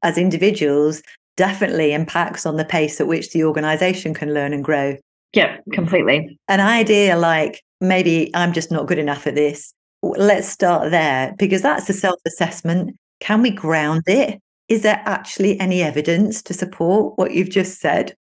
as 0.02 0.18
individuals 0.18 1.00
definitely 1.36 1.92
impacts 1.92 2.46
on 2.46 2.56
the 2.56 2.64
pace 2.64 3.00
at 3.00 3.06
which 3.06 3.30
the 3.30 3.44
organization 3.44 4.12
can 4.12 4.34
learn 4.34 4.52
and 4.52 4.64
grow. 4.64 4.96
Yeah, 5.32 5.58
completely. 5.72 6.36
An 6.48 6.58
idea 6.58 7.16
like 7.16 7.62
maybe 7.80 8.30
I'm 8.34 8.52
just 8.52 8.72
not 8.72 8.86
good 8.86 8.98
enough 8.98 9.26
at 9.26 9.36
this. 9.36 9.72
Let's 10.02 10.48
start 10.48 10.90
there 10.90 11.34
because 11.38 11.62
that's 11.62 11.88
a 11.88 11.92
self 11.92 12.20
assessment. 12.26 12.96
Can 13.20 13.42
we 13.42 13.50
ground 13.50 14.02
it? 14.06 14.40
Is 14.68 14.82
there 14.82 15.02
actually 15.06 15.58
any 15.58 15.82
evidence 15.82 16.42
to 16.42 16.54
support 16.54 17.16
what 17.16 17.32
you've 17.32 17.50
just 17.50 17.80
said? 17.80 18.14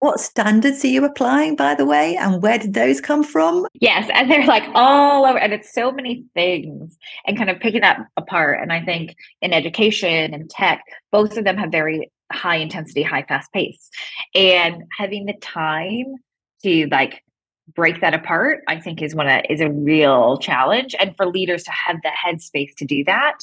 What 0.00 0.20
standards 0.20 0.84
are 0.84 0.88
you 0.88 1.04
applying, 1.06 1.56
by 1.56 1.74
the 1.74 1.86
way? 1.86 2.16
And 2.16 2.42
where 2.42 2.58
did 2.58 2.74
those 2.74 3.00
come 3.00 3.24
from? 3.24 3.66
Yes. 3.80 4.10
And 4.12 4.30
they're 4.30 4.46
like 4.46 4.68
all 4.74 5.24
over, 5.24 5.38
and 5.38 5.54
it's 5.54 5.72
so 5.72 5.90
many 5.90 6.26
things 6.34 6.98
and 7.26 7.38
kind 7.38 7.48
of 7.48 7.60
picking 7.60 7.80
that 7.80 8.00
apart. 8.18 8.60
And 8.60 8.74
I 8.74 8.84
think 8.84 9.16
in 9.40 9.54
education 9.54 10.34
and 10.34 10.50
tech, 10.50 10.84
both 11.10 11.38
of 11.38 11.44
them 11.44 11.56
have 11.56 11.70
very 11.70 12.12
high 12.30 12.56
intensity, 12.56 13.02
high 13.02 13.22
fast 13.22 13.50
pace. 13.52 13.88
And 14.34 14.82
having 14.98 15.24
the 15.24 15.34
time 15.40 16.16
to 16.62 16.88
like 16.90 17.22
break 17.74 18.02
that 18.02 18.14
apart, 18.14 18.64
I 18.68 18.78
think 18.78 19.00
is 19.00 19.14
one 19.14 19.28
of, 19.28 19.42
is 19.48 19.62
a 19.62 19.70
real 19.70 20.36
challenge. 20.38 20.94
And 21.00 21.16
for 21.16 21.26
leaders 21.26 21.62
to 21.64 21.70
have 21.70 21.96
the 22.02 22.10
headspace 22.10 22.74
to 22.76 22.84
do 22.84 23.02
that 23.04 23.38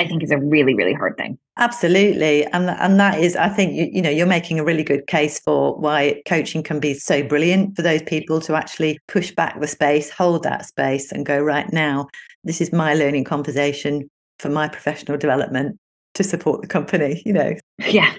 I 0.00 0.08
think 0.08 0.22
is 0.22 0.30
a 0.30 0.38
really, 0.38 0.74
really 0.74 0.94
hard 0.94 1.18
thing. 1.18 1.38
Absolutely. 1.58 2.46
And, 2.46 2.70
and 2.70 2.98
that 2.98 3.20
is, 3.20 3.36
I 3.36 3.50
think, 3.50 3.74
you, 3.74 3.90
you 3.92 4.00
know, 4.00 4.08
you're 4.08 4.26
making 4.26 4.58
a 4.58 4.64
really 4.64 4.82
good 4.82 5.06
case 5.06 5.38
for 5.38 5.76
why 5.76 6.22
coaching 6.26 6.62
can 6.62 6.80
be 6.80 6.94
so 6.94 7.22
brilliant 7.22 7.76
for 7.76 7.82
those 7.82 8.02
people 8.02 8.40
to 8.42 8.54
actually 8.54 8.98
push 9.08 9.30
back 9.30 9.60
the 9.60 9.66
space, 9.66 10.08
hold 10.08 10.42
that 10.44 10.64
space 10.64 11.12
and 11.12 11.26
go, 11.26 11.38
right 11.38 11.70
now, 11.70 12.08
this 12.44 12.62
is 12.62 12.72
my 12.72 12.94
learning 12.94 13.24
conversation 13.24 14.08
for 14.38 14.48
my 14.48 14.68
professional 14.68 15.18
development 15.18 15.78
to 16.14 16.24
support 16.24 16.62
the 16.62 16.66
company, 16.66 17.22
you 17.26 17.34
know. 17.34 17.54
Yeah. 17.78 18.14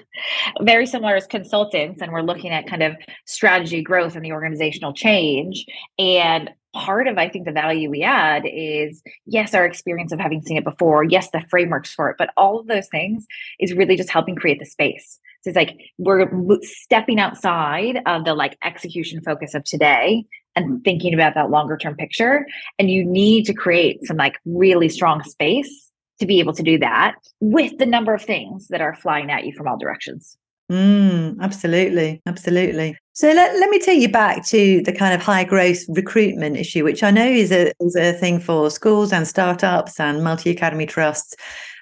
Very 0.60 0.86
similar 0.86 1.16
as 1.16 1.26
consultants 1.26 2.00
and 2.00 2.12
we're 2.12 2.22
looking 2.22 2.52
at 2.52 2.68
kind 2.68 2.84
of 2.84 2.94
strategy 3.26 3.82
growth 3.82 4.14
and 4.14 4.24
the 4.24 4.30
organizational 4.30 4.92
change 4.92 5.66
and 5.98 6.48
part 6.74 7.06
of 7.06 7.18
I 7.18 7.28
think 7.28 7.44
the 7.44 7.52
value 7.52 7.90
we 7.90 8.02
add 8.02 8.44
is 8.46 9.02
yes, 9.26 9.54
our 9.54 9.64
experience 9.64 10.12
of 10.12 10.20
having 10.20 10.42
seen 10.42 10.56
it 10.56 10.64
before, 10.64 11.04
yes, 11.04 11.30
the 11.30 11.42
frameworks 11.50 11.92
for 11.92 12.10
it, 12.10 12.16
but 12.18 12.30
all 12.36 12.58
of 12.58 12.66
those 12.66 12.88
things 12.88 13.26
is 13.60 13.72
really 13.74 13.96
just 13.96 14.10
helping 14.10 14.36
create 14.36 14.58
the 14.58 14.66
space. 14.66 15.20
So 15.42 15.50
it's 15.50 15.56
like 15.56 15.76
we're 15.98 16.28
stepping 16.62 17.18
outside 17.18 18.00
of 18.06 18.24
the 18.24 18.34
like 18.34 18.56
execution 18.64 19.20
focus 19.22 19.54
of 19.54 19.64
today 19.64 20.24
and 20.54 20.84
thinking 20.84 21.14
about 21.14 21.34
that 21.34 21.50
longer 21.50 21.76
term 21.76 21.96
picture. 21.96 22.46
And 22.78 22.90
you 22.90 23.04
need 23.04 23.46
to 23.46 23.54
create 23.54 24.04
some 24.04 24.16
like 24.16 24.36
really 24.44 24.88
strong 24.88 25.22
space 25.24 25.90
to 26.20 26.26
be 26.26 26.38
able 26.38 26.52
to 26.52 26.62
do 26.62 26.78
that 26.78 27.16
with 27.40 27.78
the 27.78 27.86
number 27.86 28.14
of 28.14 28.22
things 28.22 28.68
that 28.68 28.80
are 28.80 28.94
flying 28.94 29.30
at 29.30 29.44
you 29.44 29.52
from 29.52 29.66
all 29.66 29.76
directions. 29.76 30.36
Mm, 30.72 31.38
absolutely. 31.42 32.22
Absolutely. 32.24 32.96
So 33.12 33.30
let, 33.30 33.54
let 33.60 33.68
me 33.68 33.78
take 33.78 34.00
you 34.00 34.08
back 34.10 34.46
to 34.46 34.80
the 34.82 34.92
kind 34.92 35.12
of 35.14 35.20
high 35.20 35.44
growth 35.44 35.80
recruitment 35.90 36.56
issue, 36.56 36.82
which 36.82 37.02
I 37.02 37.10
know 37.10 37.26
is 37.26 37.52
a, 37.52 37.72
is 37.80 37.94
a 37.94 38.14
thing 38.14 38.40
for 38.40 38.70
schools 38.70 39.12
and 39.12 39.28
startups 39.28 40.00
and 40.00 40.24
multi 40.24 40.50
academy 40.50 40.86
trusts. 40.86 41.34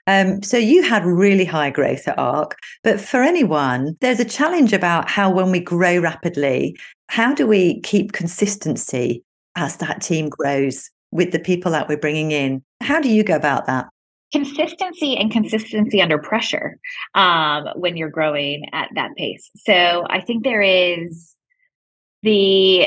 Um, 0.08 0.42
so 0.42 0.56
you 0.56 0.82
had 0.82 1.04
really 1.04 1.44
high 1.44 1.70
growth 1.70 2.08
at 2.08 2.18
Ark, 2.18 2.58
but 2.82 3.00
for 3.00 3.22
anyone, 3.22 3.96
there's 4.00 4.18
a 4.18 4.24
challenge 4.24 4.72
about 4.72 5.08
how 5.08 5.30
when 5.30 5.52
we 5.52 5.60
grow 5.60 6.00
rapidly, 6.00 6.76
how 7.10 7.32
do 7.32 7.46
we 7.46 7.80
keep 7.82 8.10
consistency 8.10 9.22
as 9.54 9.76
that 9.76 10.00
team 10.02 10.28
grows 10.28 10.90
with 11.12 11.30
the 11.30 11.38
people 11.38 11.70
that 11.70 11.88
we're 11.88 11.96
bringing 11.96 12.32
in? 12.32 12.60
How 12.80 13.00
do 13.00 13.08
you 13.08 13.22
go 13.22 13.36
about 13.36 13.66
that? 13.66 13.86
Consistency 14.32 15.16
and 15.16 15.30
consistency 15.30 16.00
under 16.00 16.18
pressure 16.18 16.78
um, 17.14 17.68
when 17.74 17.96
you're 17.96 18.10
growing 18.10 18.64
at 18.72 18.88
that 18.94 19.16
pace. 19.16 19.50
So 19.56 20.06
I 20.08 20.20
think 20.20 20.44
there 20.44 20.62
is 20.62 21.34
the, 22.22 22.86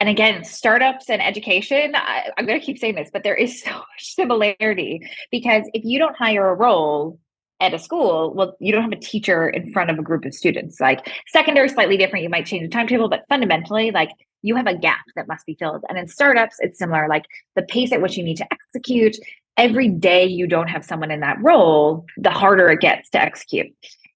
and 0.00 0.08
again, 0.08 0.44
startups 0.44 1.10
and 1.10 1.20
education, 1.20 1.92
I, 1.94 2.30
I'm 2.36 2.46
going 2.46 2.58
to 2.58 2.64
keep 2.64 2.78
saying 2.78 2.94
this, 2.94 3.10
but 3.12 3.22
there 3.22 3.34
is 3.34 3.62
so 3.64 3.70
much 3.70 4.14
similarity 4.14 5.08
because 5.30 5.64
if 5.74 5.84
you 5.84 5.98
don't 5.98 6.16
hire 6.16 6.48
a 6.48 6.54
role, 6.54 7.18
at 7.60 7.74
a 7.74 7.78
school, 7.78 8.32
well, 8.34 8.56
you 8.60 8.72
don't 8.72 8.82
have 8.82 8.92
a 8.92 8.96
teacher 8.96 9.48
in 9.48 9.72
front 9.72 9.90
of 9.90 9.98
a 9.98 10.02
group 10.02 10.24
of 10.24 10.32
students. 10.32 10.80
Like 10.80 11.10
secondary, 11.26 11.68
slightly 11.68 11.96
different. 11.96 12.22
You 12.22 12.28
might 12.28 12.46
change 12.46 12.62
the 12.62 12.68
timetable, 12.68 13.08
but 13.08 13.24
fundamentally, 13.28 13.90
like 13.90 14.10
you 14.42 14.54
have 14.54 14.66
a 14.66 14.76
gap 14.76 15.04
that 15.16 15.26
must 15.26 15.44
be 15.44 15.56
filled. 15.58 15.84
And 15.88 15.98
in 15.98 16.06
startups, 16.06 16.56
it's 16.60 16.78
similar. 16.78 17.08
Like 17.08 17.24
the 17.56 17.62
pace 17.62 17.92
at 17.92 18.00
which 18.00 18.16
you 18.16 18.22
need 18.22 18.36
to 18.36 18.46
execute 18.52 19.16
every 19.58 19.88
day 19.88 20.24
you 20.24 20.46
don't 20.46 20.68
have 20.68 20.84
someone 20.84 21.10
in 21.10 21.20
that 21.20 21.36
role, 21.42 22.06
the 22.16 22.30
harder 22.30 22.70
it 22.70 22.80
gets 22.80 23.10
to 23.10 23.20
execute. 23.20 23.66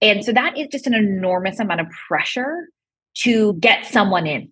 And 0.01 0.25
so 0.25 0.33
that 0.33 0.57
is 0.57 0.69
just 0.69 0.87
an 0.87 0.95
enormous 0.95 1.59
amount 1.61 1.81
of 1.81 1.89
pressure 2.09 2.69
to 3.15 3.55
get 3.55 3.85
someone 3.85 4.27
in, 4.27 4.51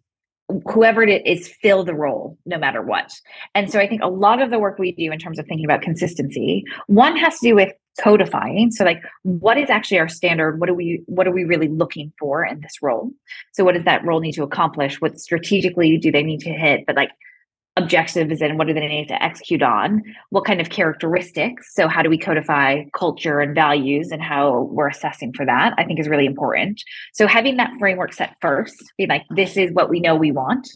whoever 0.69 1.03
it 1.03 1.27
is, 1.27 1.49
fill 1.49 1.85
the 1.85 1.95
role 1.95 2.37
no 2.45 2.59
matter 2.59 2.83
what. 2.83 3.11
And 3.55 3.71
so 3.71 3.79
I 3.79 3.89
think 3.89 4.03
a 4.03 4.09
lot 4.09 4.43
of 4.43 4.51
the 4.51 4.59
work 4.59 4.79
we 4.79 4.93
do 4.93 5.11
in 5.11 5.19
terms 5.19 5.39
of 5.39 5.47
thinking 5.47 5.65
about 5.65 5.83
consistency, 5.83 6.65
one 6.89 7.17
has 7.17 7.39
to 7.39 7.49
do 7.49 7.55
with 7.55 7.73
codifying. 8.01 8.71
So 8.71 8.85
like 8.85 9.03
what 9.23 9.59
is 9.59 9.71
actually 9.71 9.99
our 9.99 10.09
standard? 10.09 10.61
What 10.61 10.71
are 10.71 10.75
we 10.75 11.03
what 11.07 11.27
are 11.27 11.33
we 11.33 11.45
really 11.45 11.69
looking 11.69 12.13
for 12.19 12.45
in 12.45 12.61
this 12.61 12.83
role? 12.83 13.11
So 13.53 13.65
what 13.65 13.75
does 13.75 13.85
that 13.85 14.05
role 14.05 14.21
need 14.21 14.33
to 14.33 14.43
accomplish? 14.43 15.01
What 15.01 15.19
strategically 15.19 15.99
do 15.99 16.13
they 16.13 16.23
need 16.23 16.41
to 16.41 16.51
hit? 16.51 16.85
But 16.87 16.97
like 16.97 17.11
objectives 17.83 18.41
and 18.41 18.59
what 18.59 18.67
do 18.67 18.75
they 18.75 18.87
need 18.87 19.09
to 19.09 19.23
execute 19.23 19.63
on? 19.63 20.03
What 20.31 20.45
kind 20.45 20.61
of 20.61 20.71
characteristics? 20.71 21.75
So 21.75 21.89
how 21.89 22.03
do 22.03 22.11
we 22.11 22.19
codify 22.19 22.85
culture 22.95 23.41
and 23.41 23.55
values 23.55 24.11
and 24.11 24.23
how 24.23 24.69
we're 24.71 24.89
assessing 24.89 25.33
for 25.33 25.47
that 25.47 25.75
i 25.79 25.85
think 25.85 25.99
is 26.01 26.09
really 26.09 26.27
important. 26.27 26.83
So 27.13 27.27
having 27.27 27.57
that 27.57 27.73
framework 27.79 28.13
set 28.13 28.37
first 28.41 28.83
be 28.97 29.07
like 29.07 29.25
this 29.31 29.57
is 29.57 29.73
what 29.73 29.91
we 29.91 30.01
know 30.01 30.15
we 30.15 30.33
want. 30.33 30.69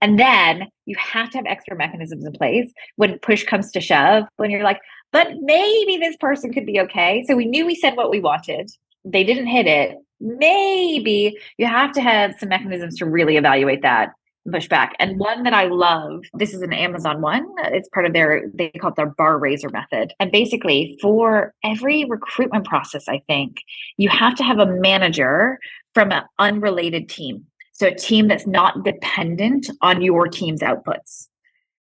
And 0.00 0.18
then 0.18 0.68
you 0.86 0.96
have 0.98 1.30
to 1.30 1.38
have 1.38 1.46
extra 1.46 1.76
mechanisms 1.76 2.24
in 2.24 2.32
place. 2.32 2.70
When 2.96 3.18
push 3.18 3.44
comes 3.44 3.72
to 3.72 3.80
shove 3.80 4.24
when 4.36 4.50
you're 4.50 4.62
like 4.62 4.80
but 5.12 5.28
maybe 5.40 5.96
this 5.96 6.16
person 6.16 6.52
could 6.52 6.66
be 6.66 6.80
okay. 6.80 7.24
So 7.26 7.34
we 7.34 7.46
knew 7.46 7.64
we 7.64 7.74
said 7.74 7.96
what 7.96 8.10
we 8.10 8.20
wanted. 8.20 8.70
They 9.04 9.24
didn't 9.24 9.46
hit 9.46 9.66
it. 9.66 9.96
Maybe 10.20 11.38
you 11.56 11.66
have 11.66 11.92
to 11.92 12.02
have 12.02 12.34
some 12.38 12.50
mechanisms 12.50 12.98
to 12.98 13.06
really 13.06 13.36
evaluate 13.36 13.82
that 13.82 14.10
pushback. 14.50 14.90
And 14.98 15.18
one 15.18 15.42
that 15.44 15.54
I 15.54 15.64
love, 15.64 16.24
this 16.34 16.54
is 16.54 16.62
an 16.62 16.72
Amazon 16.72 17.20
one. 17.20 17.46
It's 17.64 17.88
part 17.88 18.06
of 18.06 18.12
their, 18.12 18.50
they 18.54 18.70
call 18.70 18.90
it 18.90 18.96
their 18.96 19.06
bar 19.06 19.38
raiser 19.38 19.68
method. 19.70 20.12
And 20.20 20.32
basically, 20.32 20.98
for 21.00 21.54
every 21.64 22.04
recruitment 22.04 22.66
process, 22.66 23.08
I 23.08 23.22
think 23.26 23.62
you 23.96 24.08
have 24.08 24.34
to 24.36 24.44
have 24.44 24.58
a 24.58 24.66
manager 24.66 25.58
from 25.94 26.12
an 26.12 26.22
unrelated 26.38 27.08
team. 27.08 27.46
So 27.72 27.86
a 27.86 27.94
team 27.94 28.28
that's 28.28 28.46
not 28.46 28.84
dependent 28.84 29.70
on 29.82 30.02
your 30.02 30.26
team's 30.26 30.60
outputs 30.60 31.28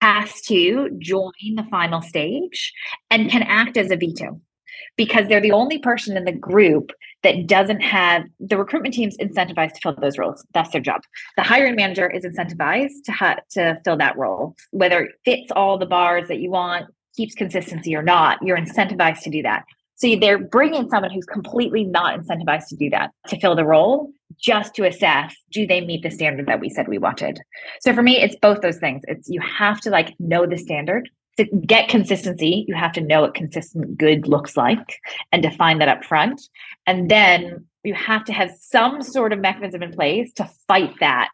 has 0.01 0.41
to 0.41 0.89
join 0.99 1.31
the 1.55 1.65
final 1.69 2.01
stage 2.01 2.73
and 3.09 3.29
can 3.29 3.43
act 3.43 3.77
as 3.77 3.91
a 3.91 3.95
veto 3.95 4.41
because 4.97 5.27
they're 5.27 5.41
the 5.41 5.51
only 5.51 5.79
person 5.79 6.17
in 6.17 6.25
the 6.25 6.31
group 6.31 6.91
that 7.25 7.47
doesn't 7.47 7.81
have 7.81 8.23
the 8.39 8.55
recruitment 8.55 8.93
team's 8.93 9.17
incentivized 9.17 9.73
to 9.73 9.79
fill 9.81 9.95
those 9.99 10.19
roles. 10.19 10.45
That's 10.53 10.69
their 10.69 10.79
job. 10.79 11.01
The 11.37 11.41
hiring 11.41 11.75
manager 11.75 12.07
is 12.07 12.23
incentivized 12.23 13.03
to 13.05 13.11
ha- 13.11 13.39
to 13.51 13.81
fill 13.83 13.97
that 13.97 14.15
role, 14.15 14.55
whether 14.69 15.05
it 15.05 15.11
fits 15.25 15.51
all 15.55 15.79
the 15.79 15.87
bars 15.87 16.27
that 16.27 16.39
you 16.39 16.51
want, 16.51 16.85
keeps 17.15 17.33
consistency 17.33 17.95
or 17.95 18.03
not. 18.03 18.37
You're 18.43 18.59
incentivized 18.59 19.21
to 19.23 19.31
do 19.31 19.41
that. 19.41 19.63
So 19.95 20.15
they're 20.15 20.37
bringing 20.37 20.87
someone 20.89 21.09
who's 21.09 21.25
completely 21.25 21.83
not 21.83 22.19
incentivized 22.19 22.67
to 22.67 22.75
do 22.75 22.91
that 22.91 23.09
to 23.29 23.39
fill 23.39 23.55
the 23.55 23.65
role 23.65 24.11
just 24.37 24.75
to 24.75 24.85
assess 24.85 25.33
do 25.51 25.65
they 25.65 25.81
meet 25.81 26.03
the 26.03 26.11
standard 26.11 26.45
that 26.45 26.59
we 26.59 26.69
said 26.69 26.87
we 26.87 26.99
wanted. 26.99 27.39
So 27.79 27.91
for 27.91 28.03
me 28.03 28.21
it's 28.21 28.35
both 28.39 28.61
those 28.61 28.77
things. 28.77 29.01
It's 29.07 29.27
you 29.29 29.41
have 29.41 29.81
to 29.81 29.89
like 29.89 30.13
know 30.19 30.45
the 30.45 30.57
standard 30.57 31.09
to 31.37 31.45
get 31.65 31.89
consistency, 31.89 32.65
you 32.67 32.75
have 32.75 32.93
to 32.93 33.01
know 33.01 33.21
what 33.21 33.33
consistent 33.33 33.97
good 33.97 34.27
looks 34.27 34.55
like 34.55 35.01
and 35.31 35.43
define 35.43 35.79
that 35.79 35.89
up 35.89 36.03
front. 36.05 36.41
And 36.87 37.09
then 37.09 37.65
you 37.83 37.93
have 37.93 38.23
to 38.25 38.33
have 38.33 38.51
some 38.59 39.01
sort 39.01 39.33
of 39.33 39.39
mechanism 39.39 39.83
in 39.83 39.91
place 39.91 40.31
to 40.33 40.49
fight 40.67 40.93
that. 40.99 41.31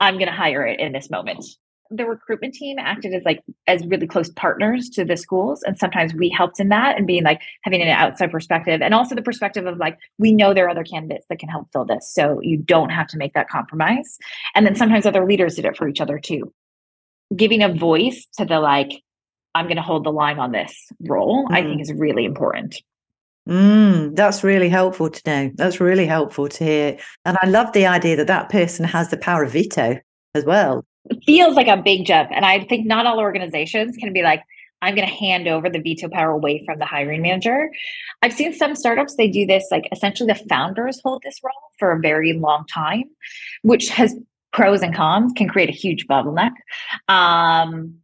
I'm 0.00 0.14
going 0.14 0.26
to 0.26 0.32
hire 0.32 0.66
it 0.66 0.80
in 0.80 0.92
this 0.92 1.10
moment. 1.10 1.44
The 1.90 2.06
recruitment 2.06 2.54
team 2.54 2.78
acted 2.78 3.14
as 3.14 3.22
like 3.24 3.42
as 3.66 3.86
really 3.86 4.06
close 4.06 4.30
partners 4.30 4.88
to 4.90 5.04
the 5.04 5.16
schools, 5.16 5.62
and 5.62 5.78
sometimes 5.78 6.14
we 6.14 6.30
helped 6.30 6.58
in 6.58 6.70
that 6.70 6.96
and 6.96 7.06
being 7.06 7.22
like 7.22 7.42
having 7.62 7.82
an 7.82 7.88
outside 7.88 8.32
perspective, 8.32 8.80
and 8.80 8.94
also 8.94 9.14
the 9.14 9.22
perspective 9.22 9.66
of 9.66 9.76
like 9.76 9.98
we 10.18 10.32
know 10.32 10.54
there 10.54 10.66
are 10.66 10.70
other 10.70 10.82
candidates 10.82 11.26
that 11.28 11.38
can 11.38 11.50
help 11.50 11.68
fill 11.72 11.84
this, 11.84 12.10
so 12.12 12.40
you 12.40 12.56
don't 12.56 12.88
have 12.88 13.06
to 13.08 13.18
make 13.18 13.34
that 13.34 13.50
compromise. 13.50 14.18
And 14.54 14.66
then 14.66 14.74
sometimes 14.74 15.04
other 15.06 15.26
leaders 15.26 15.56
did 15.56 15.66
it 15.66 15.76
for 15.76 15.86
each 15.86 16.00
other 16.00 16.18
too, 16.18 16.52
giving 17.36 17.62
a 17.62 17.72
voice 17.72 18.26
to 18.38 18.46
the 18.46 18.60
like 18.60 19.03
I'm 19.54 19.66
going 19.66 19.76
to 19.76 19.82
hold 19.82 20.04
the 20.04 20.12
line 20.12 20.38
on 20.38 20.52
this 20.52 20.74
role, 21.00 21.46
mm. 21.46 21.54
I 21.54 21.62
think 21.62 21.78
mm. 21.78 21.82
is 21.82 21.92
really 21.92 22.24
important. 22.24 22.76
Mm, 23.48 24.16
that's 24.16 24.42
really 24.42 24.68
helpful 24.68 25.10
to 25.10 25.22
know. 25.26 25.50
That's 25.54 25.80
really 25.80 26.06
helpful 26.06 26.48
to 26.48 26.64
hear. 26.64 26.98
And 27.24 27.36
I 27.42 27.46
love 27.46 27.72
the 27.72 27.86
idea 27.86 28.16
that 28.16 28.26
that 28.26 28.48
person 28.48 28.84
has 28.86 29.10
the 29.10 29.18
power 29.18 29.44
of 29.44 29.52
veto 29.52 29.98
as 30.34 30.44
well. 30.44 30.84
It 31.10 31.22
feels 31.26 31.54
like 31.54 31.68
a 31.68 31.76
big 31.76 32.06
jump. 32.06 32.30
And 32.32 32.46
I 32.46 32.64
think 32.64 32.86
not 32.86 33.04
all 33.04 33.20
organizations 33.20 33.96
can 33.96 34.12
be 34.12 34.22
like, 34.22 34.42
I'm 34.80 34.94
going 34.94 35.08
to 35.08 35.14
hand 35.14 35.48
over 35.48 35.68
the 35.68 35.80
veto 35.80 36.08
power 36.08 36.30
away 36.30 36.62
from 36.64 36.78
the 36.78 36.84
hiring 36.84 37.22
manager. 37.22 37.70
I've 38.22 38.32
seen 38.32 38.52
some 38.52 38.74
startups, 38.74 39.16
they 39.16 39.28
do 39.28 39.46
this 39.46 39.66
like 39.70 39.88
essentially 39.92 40.32
the 40.32 40.40
founders 40.48 41.00
hold 41.02 41.22
this 41.22 41.40
role 41.42 41.52
for 41.78 41.92
a 41.92 42.00
very 42.00 42.32
long 42.34 42.66
time, 42.66 43.04
which 43.62 43.88
has 43.90 44.14
pros 44.52 44.82
and 44.82 44.94
cons, 44.94 45.32
can 45.36 45.48
create 45.48 45.68
a 45.68 45.72
huge 45.72 46.06
bottleneck. 46.06 46.52
Um, 47.08 47.96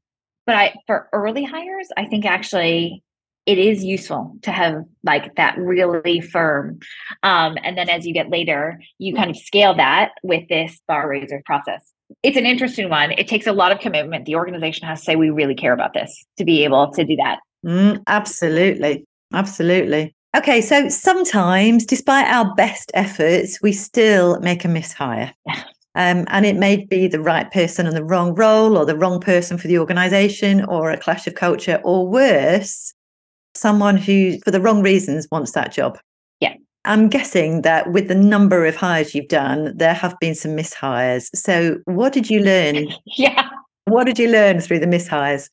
but 0.50 0.56
I 0.56 0.74
for 0.88 1.08
early 1.12 1.44
hires, 1.44 1.90
I 1.96 2.06
think 2.06 2.26
actually 2.26 3.04
it 3.46 3.56
is 3.56 3.84
useful 3.84 4.36
to 4.42 4.50
have 4.50 4.82
like 5.04 5.36
that 5.36 5.56
really 5.56 6.20
firm. 6.20 6.80
Um, 7.22 7.56
and 7.62 7.78
then 7.78 7.88
as 7.88 8.04
you 8.04 8.12
get 8.12 8.30
later, 8.30 8.80
you 8.98 9.14
kind 9.14 9.30
of 9.30 9.36
scale 9.36 9.76
that 9.76 10.10
with 10.24 10.48
this 10.48 10.80
bar 10.88 11.08
raiser 11.08 11.40
process. 11.46 11.92
It's 12.24 12.36
an 12.36 12.46
interesting 12.46 12.90
one. 12.90 13.12
It 13.12 13.28
takes 13.28 13.46
a 13.46 13.52
lot 13.52 13.70
of 13.70 13.78
commitment. 13.78 14.24
The 14.24 14.34
organization 14.34 14.88
has 14.88 14.98
to 14.98 15.04
say, 15.04 15.14
we 15.14 15.30
really 15.30 15.54
care 15.54 15.72
about 15.72 15.94
this 15.94 16.26
to 16.38 16.44
be 16.44 16.64
able 16.64 16.90
to 16.94 17.04
do 17.04 17.14
that. 17.14 17.38
Mm, 17.64 18.02
absolutely. 18.08 19.04
Absolutely. 19.32 20.16
Okay, 20.36 20.60
so 20.60 20.88
sometimes, 20.88 21.86
despite 21.86 22.26
our 22.26 22.52
best 22.56 22.90
efforts, 22.94 23.62
we 23.62 23.72
still 23.72 24.40
make 24.40 24.64
a 24.64 24.68
mishire. 24.68 25.32
Um, 25.96 26.24
and 26.28 26.46
it 26.46 26.56
may 26.56 26.84
be 26.84 27.08
the 27.08 27.20
right 27.20 27.50
person 27.50 27.86
in 27.86 27.94
the 27.94 28.04
wrong 28.04 28.34
role 28.34 28.78
or 28.78 28.84
the 28.84 28.96
wrong 28.96 29.20
person 29.20 29.58
for 29.58 29.66
the 29.66 29.78
organization 29.78 30.64
or 30.66 30.90
a 30.90 30.96
clash 30.96 31.26
of 31.26 31.34
culture 31.34 31.80
or 31.84 32.06
worse, 32.06 32.94
someone 33.54 33.96
who, 33.96 34.38
for 34.44 34.52
the 34.52 34.60
wrong 34.60 34.82
reasons, 34.82 35.26
wants 35.32 35.52
that 35.52 35.72
job. 35.72 35.98
Yeah. 36.38 36.54
I'm 36.84 37.08
guessing 37.08 37.62
that 37.62 37.90
with 37.90 38.06
the 38.06 38.14
number 38.14 38.64
of 38.66 38.76
hires 38.76 39.14
you've 39.14 39.28
done, 39.28 39.76
there 39.76 39.94
have 39.94 40.16
been 40.20 40.34
some 40.34 40.52
mishires. 40.52 41.28
So, 41.34 41.78
what 41.86 42.12
did 42.12 42.30
you 42.30 42.40
learn? 42.40 42.86
yeah. 43.18 43.48
What 43.86 44.04
did 44.04 44.18
you 44.18 44.28
learn 44.28 44.60
through 44.60 44.78
the 44.78 44.86
mishires? 44.86 45.50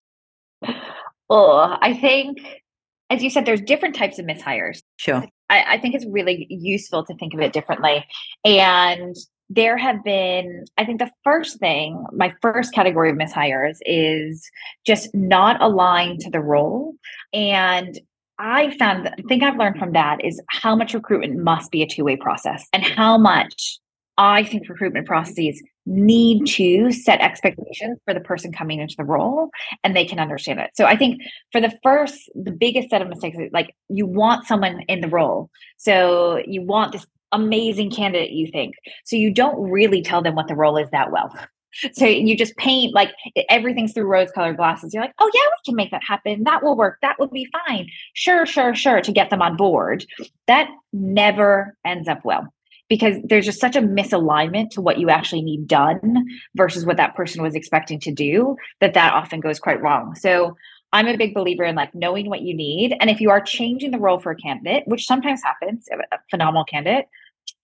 Oh, 1.29 1.77
I 1.81 1.93
think, 1.93 2.61
as 3.09 3.23
you 3.23 3.31
said, 3.31 3.45
there's 3.45 3.61
different 3.61 3.95
types 3.95 4.19
of 4.19 4.25
mishires. 4.25 4.81
Sure. 4.97 5.25
I, 5.49 5.63
I 5.75 5.77
think 5.79 5.95
it's 5.95 6.05
really 6.05 6.45
useful 6.49 7.03
to 7.05 7.15
think 7.15 7.33
of 7.33 7.39
it 7.39 7.53
differently. 7.53 8.05
And 8.45 9.15
there 9.49 9.77
have 9.77 10.03
been, 10.03 10.65
I 10.77 10.85
think 10.85 10.99
the 10.99 11.11
first 11.23 11.59
thing, 11.59 12.05
my 12.11 12.33
first 12.41 12.73
category 12.73 13.09
of 13.09 13.15
mishires 13.15 13.77
is 13.85 14.49
just 14.85 15.13
not 15.15 15.61
aligned 15.61 16.19
to 16.21 16.29
the 16.29 16.41
role. 16.41 16.95
And 17.33 17.97
I 18.39 18.75
found 18.77 19.05
the 19.05 19.23
thing 19.23 19.43
I've 19.43 19.57
learned 19.57 19.79
from 19.79 19.93
that 19.93 20.23
is 20.23 20.41
how 20.49 20.75
much 20.75 20.93
recruitment 20.93 21.37
must 21.37 21.71
be 21.71 21.81
a 21.81 21.87
two 21.87 22.03
way 22.03 22.17
process 22.17 22.67
and 22.73 22.83
how 22.83 23.17
much 23.17 23.79
I 24.17 24.43
think 24.43 24.67
recruitment 24.67 25.05
processes 25.05 25.61
need 25.85 26.45
to 26.47 26.91
set 26.91 27.21
expectations 27.21 27.99
for 28.03 28.13
the 28.13 28.19
person 28.19 28.51
coming 28.51 28.79
into 28.79 28.95
the 28.97 29.03
role 29.03 29.49
and 29.83 29.95
they 29.95 30.05
can 30.05 30.19
understand 30.19 30.59
it. 30.59 30.71
So 30.73 30.85
I 30.85 30.97
think 30.97 31.21
for 31.51 31.61
the 31.61 31.71
first, 31.83 32.29
the 32.35 32.51
biggest 32.51 32.89
set 32.89 33.01
of 33.01 33.09
mistakes, 33.09 33.37
like 33.53 33.75
you 33.89 34.05
want 34.05 34.45
someone 34.45 34.81
in 34.87 35.01
the 35.01 35.07
role. 35.07 35.49
So 35.77 36.41
you 36.45 36.63
want 36.63 36.91
this 36.91 37.05
amazing 37.31 37.91
candidate, 37.91 38.31
you 38.31 38.47
think. 38.51 38.75
So 39.05 39.15
you 39.15 39.33
don't 39.33 39.59
really 39.69 40.01
tell 40.01 40.21
them 40.21 40.35
what 40.35 40.47
the 40.47 40.55
role 40.55 40.77
is 40.77 40.89
that 40.91 41.11
well. 41.11 41.33
So 41.93 42.07
you 42.07 42.35
just 42.35 42.57
paint 42.57 42.95
like 42.95 43.11
everything's 43.49 43.93
through 43.93 44.05
rose 44.05 44.31
colored 44.31 44.57
glasses. 44.57 44.93
You're 44.93 45.03
like, 45.03 45.13
oh, 45.19 45.29
yeah, 45.31 45.41
we 45.41 45.63
can 45.63 45.75
make 45.75 45.91
that 45.91 46.01
happen. 46.01 46.43
That 46.43 46.63
will 46.63 46.75
work. 46.75 46.97
That 47.03 47.19
will 47.19 47.27
be 47.27 47.47
fine. 47.67 47.87
Sure, 48.13 48.47
sure, 48.47 48.73
sure, 48.73 48.99
to 49.01 49.11
get 49.11 49.29
them 49.29 49.43
on 49.43 49.57
board. 49.57 50.03
That 50.47 50.69
never 50.91 51.77
ends 51.85 52.07
up 52.07 52.25
well 52.25 52.51
because 52.89 53.17
there's 53.23 53.45
just 53.45 53.59
such 53.59 53.75
a 53.75 53.81
misalignment 53.81 54.69
to 54.71 54.81
what 54.81 54.97
you 54.97 55.09
actually 55.09 55.41
need 55.41 55.67
done 55.67 56.25
versus 56.55 56.85
what 56.85 56.97
that 56.97 57.15
person 57.15 57.43
was 57.43 57.55
expecting 57.55 57.99
to 57.99 58.11
do 58.11 58.55
that 58.79 58.93
that 58.93 59.13
often 59.13 59.39
goes 59.39 59.59
quite 59.59 59.81
wrong. 59.81 60.15
So 60.15 60.55
I'm 60.93 61.07
a 61.07 61.17
big 61.17 61.33
believer 61.33 61.63
in 61.63 61.75
like 61.75 61.93
knowing 61.93 62.29
what 62.29 62.41
you 62.41 62.55
need. 62.55 62.95
And 62.99 63.09
if 63.09 63.19
you 63.19 63.29
are 63.29 63.41
changing 63.41 63.91
the 63.91 63.99
role 63.99 64.19
for 64.19 64.31
a 64.31 64.35
candidate, 64.35 64.83
which 64.87 65.05
sometimes 65.05 65.43
happens, 65.43 65.87
a 65.91 66.17
phenomenal 66.29 66.63
candidate, 66.63 67.05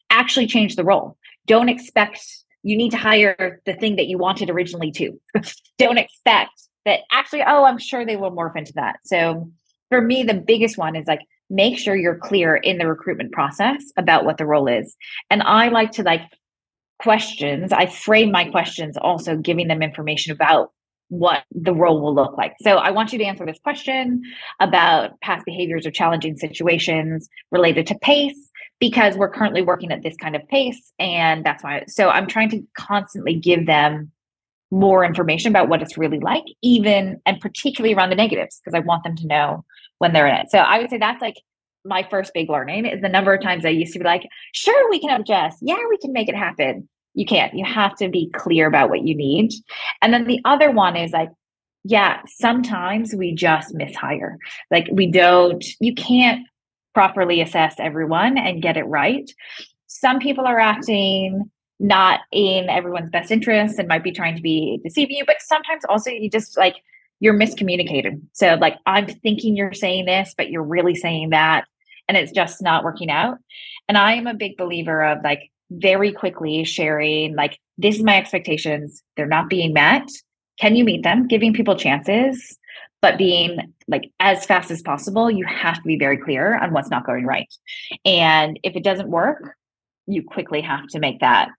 actually 0.10 0.48
change 0.48 0.75
the 0.75 0.84
role. 0.84 1.18
Don't 1.48 1.70
expect 1.70 2.20
you 2.63 2.77
need 2.77 2.92
to 2.92 2.98
hire 2.98 3.62
the 3.65 3.74
thing 3.74 3.98
that 3.98 4.08
you 4.08 4.18
wanted 4.18 4.50
originally 4.50 4.92
to. 4.92 5.20
Don't 5.77 5.98
expect 5.98 6.51
that 6.86 7.01
actually, 7.12 7.44
oh, 7.44 7.63
I'm 7.63 7.77
sure 7.77 8.06
they 8.06 8.15
will 8.15 8.32
morph 8.32 8.56
into 8.56 8.74
that. 8.74 9.00
So 9.06 9.50
for 9.89 10.01
me, 10.01 10.24
the 10.24 10.34
biggest 10.34 10.77
one 10.77 10.96
is 10.96 11.08
like 11.08 11.22
make 11.50 11.77
sure 11.77 11.96
you're 11.96 12.18
clear 12.18 12.56
in 12.56 12.77
the 12.77 12.88
recruitment 12.88 13.32
process 13.32 13.84
about 13.98 14.25
what 14.25 14.38
the 14.38 14.46
role 14.46 14.68
is. 14.68 14.96
And 15.30 15.44
I 15.44 15.70
like 15.70 15.92
to 15.94 16.03
like 16.03 16.22
questions, 17.00 17.72
I 17.72 17.86
frame 17.86 18.32
my 18.32 18.46
questions 18.46 18.98
also 18.98 19.36
giving 19.36 19.68
them 19.68 19.84
information 19.84 20.32
about 20.32 20.72
what 21.13 21.43
the 21.51 21.74
role 21.74 22.01
will 22.01 22.15
look 22.15 22.36
like. 22.38 22.55
So 22.62 22.77
I 22.77 22.89
want 22.89 23.13
you 23.13 23.20
to 23.20 23.25
answer 23.25 23.46
this 23.46 23.60
question 23.63 24.24
about 24.60 25.22
past 25.22 25.46
behaviors 25.46 25.86
or 25.86 25.91
challenging 25.91 26.36
situations 26.38 27.29
related 27.51 27.86
to 27.88 27.96
pace 28.00 28.50
because 28.79 29.15
we're 29.15 29.29
currently 29.29 29.62
working 29.62 29.91
at 29.91 30.01
this 30.01 30.15
kind 30.17 30.36
of 30.36 30.48
pace 30.48 30.91
and 30.98 31.46
that's 31.46 31.63
why 31.63 31.84
so 31.88 32.10
I'm 32.10 32.25
trying 32.25 32.50
to 32.50 32.63
constantly 32.75 33.36
give 33.36 33.67
them 33.67 34.12
more 34.72 35.05
information 35.05 35.51
about 35.51 35.70
what 35.70 35.84
it's 35.84 36.00
really 36.00 36.20
like 36.20 36.46
even 36.63 37.22
and 37.27 37.39
particularly 37.39 37.93
around 37.93 38.10
the 38.10 38.15
negatives 38.15 38.60
because 38.60 38.75
I 38.75 38.84
want 38.84 39.03
them 39.03 39.15
to 39.17 39.27
know 39.27 39.63
when 40.00 40.13
they're 40.13 40.27
in 40.27 40.36
it. 40.36 40.50
So 40.50 40.58
I 40.58 40.79
would 40.79 40.89
say 40.89 40.98
that's 40.98 41.22
like 41.22 41.36
my 41.86 42.08
first 42.10 42.34
big 42.34 42.50
learning 42.50 42.88
is 42.88 43.01
the 43.01 43.10
number 43.10 43.34
of 43.34 43.41
times 43.41 43.65
I 43.65 43.70
used 43.70 43.93
to 43.93 44.00
be 44.00 44.05
like, 44.05 44.27
sure, 44.53 44.89
we 44.89 45.00
can 45.00 45.22
adjust. 45.22 45.60
Yeah, 45.62 45.77
we 45.89 45.98
can 45.98 46.12
make 46.12 46.27
it 46.27 46.36
happen. 46.36 46.89
You 47.13 47.25
can't. 47.25 47.53
You 47.53 47.65
have 47.65 47.96
to 47.98 48.10
be 48.10 48.29
clear 48.32 48.67
about 48.67 48.89
what 48.89 49.05
you 49.05 49.15
need. 49.15 49.53
And 50.01 50.13
then 50.13 50.25
the 50.25 50.41
other 50.46 50.72
one 50.72 50.96
is 50.96 51.12
like, 51.12 51.29
yeah, 51.84 52.22
sometimes 52.27 53.13
we 53.13 53.34
just 53.34 53.75
mishire. 53.75 54.38
Like 54.72 54.88
we 54.91 55.08
don't, 55.08 55.63
you 55.79 55.93
can't 55.93 56.48
properly 56.93 57.41
assess 57.41 57.75
everyone 57.79 58.38
and 58.38 58.62
get 58.62 58.77
it 58.77 58.84
right. 58.84 59.29
Some 59.88 60.20
people 60.20 60.46
are 60.46 60.60
acting 60.60 61.50
not 61.79 62.22
in 62.32 62.70
everyone's 62.70 63.10
best 63.10 63.32
interest 63.32 63.77
and 63.77 63.88
might 63.88 64.03
be 64.03 64.12
trying 64.12 64.36
to 64.36 64.41
be 64.41 64.79
deceiving 64.84 65.17
you, 65.17 65.25
but 65.25 65.41
sometimes 65.41 65.84
also 65.89 66.10
you 66.10 66.29
just 66.29 66.58
like 66.58 66.77
you're 67.24 67.34
miscommunicated. 67.34 68.22
So, 68.34 68.55
like, 68.55 68.77
I'm 68.85 69.07
thinking 69.07 69.55
you're 69.55 69.72
saying 69.72 70.05
this, 70.05 70.33
but 70.38 70.50
you're 70.50 70.61
really 70.61 70.94
saying 70.94 71.29
that. 71.29 71.66
And 72.09 72.18
it's 72.18 72.33
just 72.33 72.61
not 72.61 72.83
working 72.83 73.09
out. 73.09 73.38
And 73.88 73.98
I 73.98 74.16
am 74.16 74.27
a 74.27 74.33
big 74.33 74.57
believer 74.57 75.01
of 75.01 75.24
like 75.24 75.50
very 75.72 76.12
quickly 76.12 76.64
sharing, 76.64 77.36
like, 77.36 77.60
this 77.78 77.96
is 77.96 78.04
my 78.04 78.18
expectations. 78.18 79.02
They're 79.16 79.26
not 79.26 79.50
being 79.50 79.74
met. 79.74 80.08
Can 80.60 80.76
you 80.76 80.84
meet 80.84 81.04
them? 81.04 81.28
Giving 81.28 81.54
people 81.54 81.76
chances, 81.76 82.58
but 83.02 83.18
being 83.18 83.74
like 83.88 84.12
as 84.20 84.46
fast 84.46 84.72
as 84.72 84.82
possible, 84.82 85.32
you 85.32 85.46
have 85.46 85.76
to 85.76 85.82
be 85.84 85.98
very 85.98 86.18
clear 86.18 86.58
on 86.58 86.74
what's 86.74 86.90
not 86.90 87.06
going 87.06 87.26
right. 87.26 87.52
And 88.06 88.60
if 88.64 88.76
it 88.76 88.84
doesn't 88.84 89.10
work, 89.10 89.56
you 90.06 90.24
quickly 90.24 90.62
have 90.62 90.88
to 90.90 91.00
make 91.00 91.20
that 91.22 91.50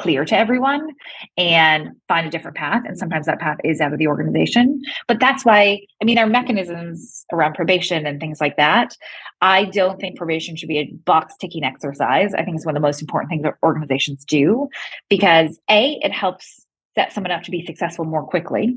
clear 0.00 0.24
to 0.24 0.36
everyone 0.36 0.88
and 1.36 1.90
find 2.08 2.26
a 2.26 2.30
different 2.30 2.56
path. 2.56 2.82
And 2.86 2.98
sometimes 2.98 3.26
that 3.26 3.38
path 3.38 3.58
is 3.62 3.80
out 3.80 3.92
of 3.92 3.98
the 3.98 4.06
organization. 4.06 4.80
But 5.06 5.20
that's 5.20 5.44
why, 5.44 5.80
I 6.00 6.04
mean, 6.04 6.18
our 6.18 6.26
mechanisms 6.26 7.26
around 7.32 7.54
probation 7.54 8.06
and 8.06 8.18
things 8.18 8.40
like 8.40 8.56
that, 8.56 8.96
I 9.42 9.66
don't 9.66 10.00
think 10.00 10.16
probation 10.16 10.56
should 10.56 10.68
be 10.68 10.78
a 10.78 10.86
box 11.04 11.34
ticking 11.38 11.64
exercise. 11.64 12.32
I 12.34 12.44
think 12.44 12.56
it's 12.56 12.66
one 12.66 12.74
of 12.76 12.82
the 12.82 12.86
most 12.86 13.02
important 13.02 13.30
things 13.30 13.42
that 13.42 13.54
organizations 13.62 14.24
do 14.24 14.68
because 15.08 15.60
A, 15.70 15.98
it 16.02 16.12
helps 16.12 16.66
set 16.94 17.12
someone 17.12 17.30
up 17.30 17.42
to 17.44 17.50
be 17.50 17.64
successful 17.66 18.04
more 18.04 18.24
quickly. 18.24 18.76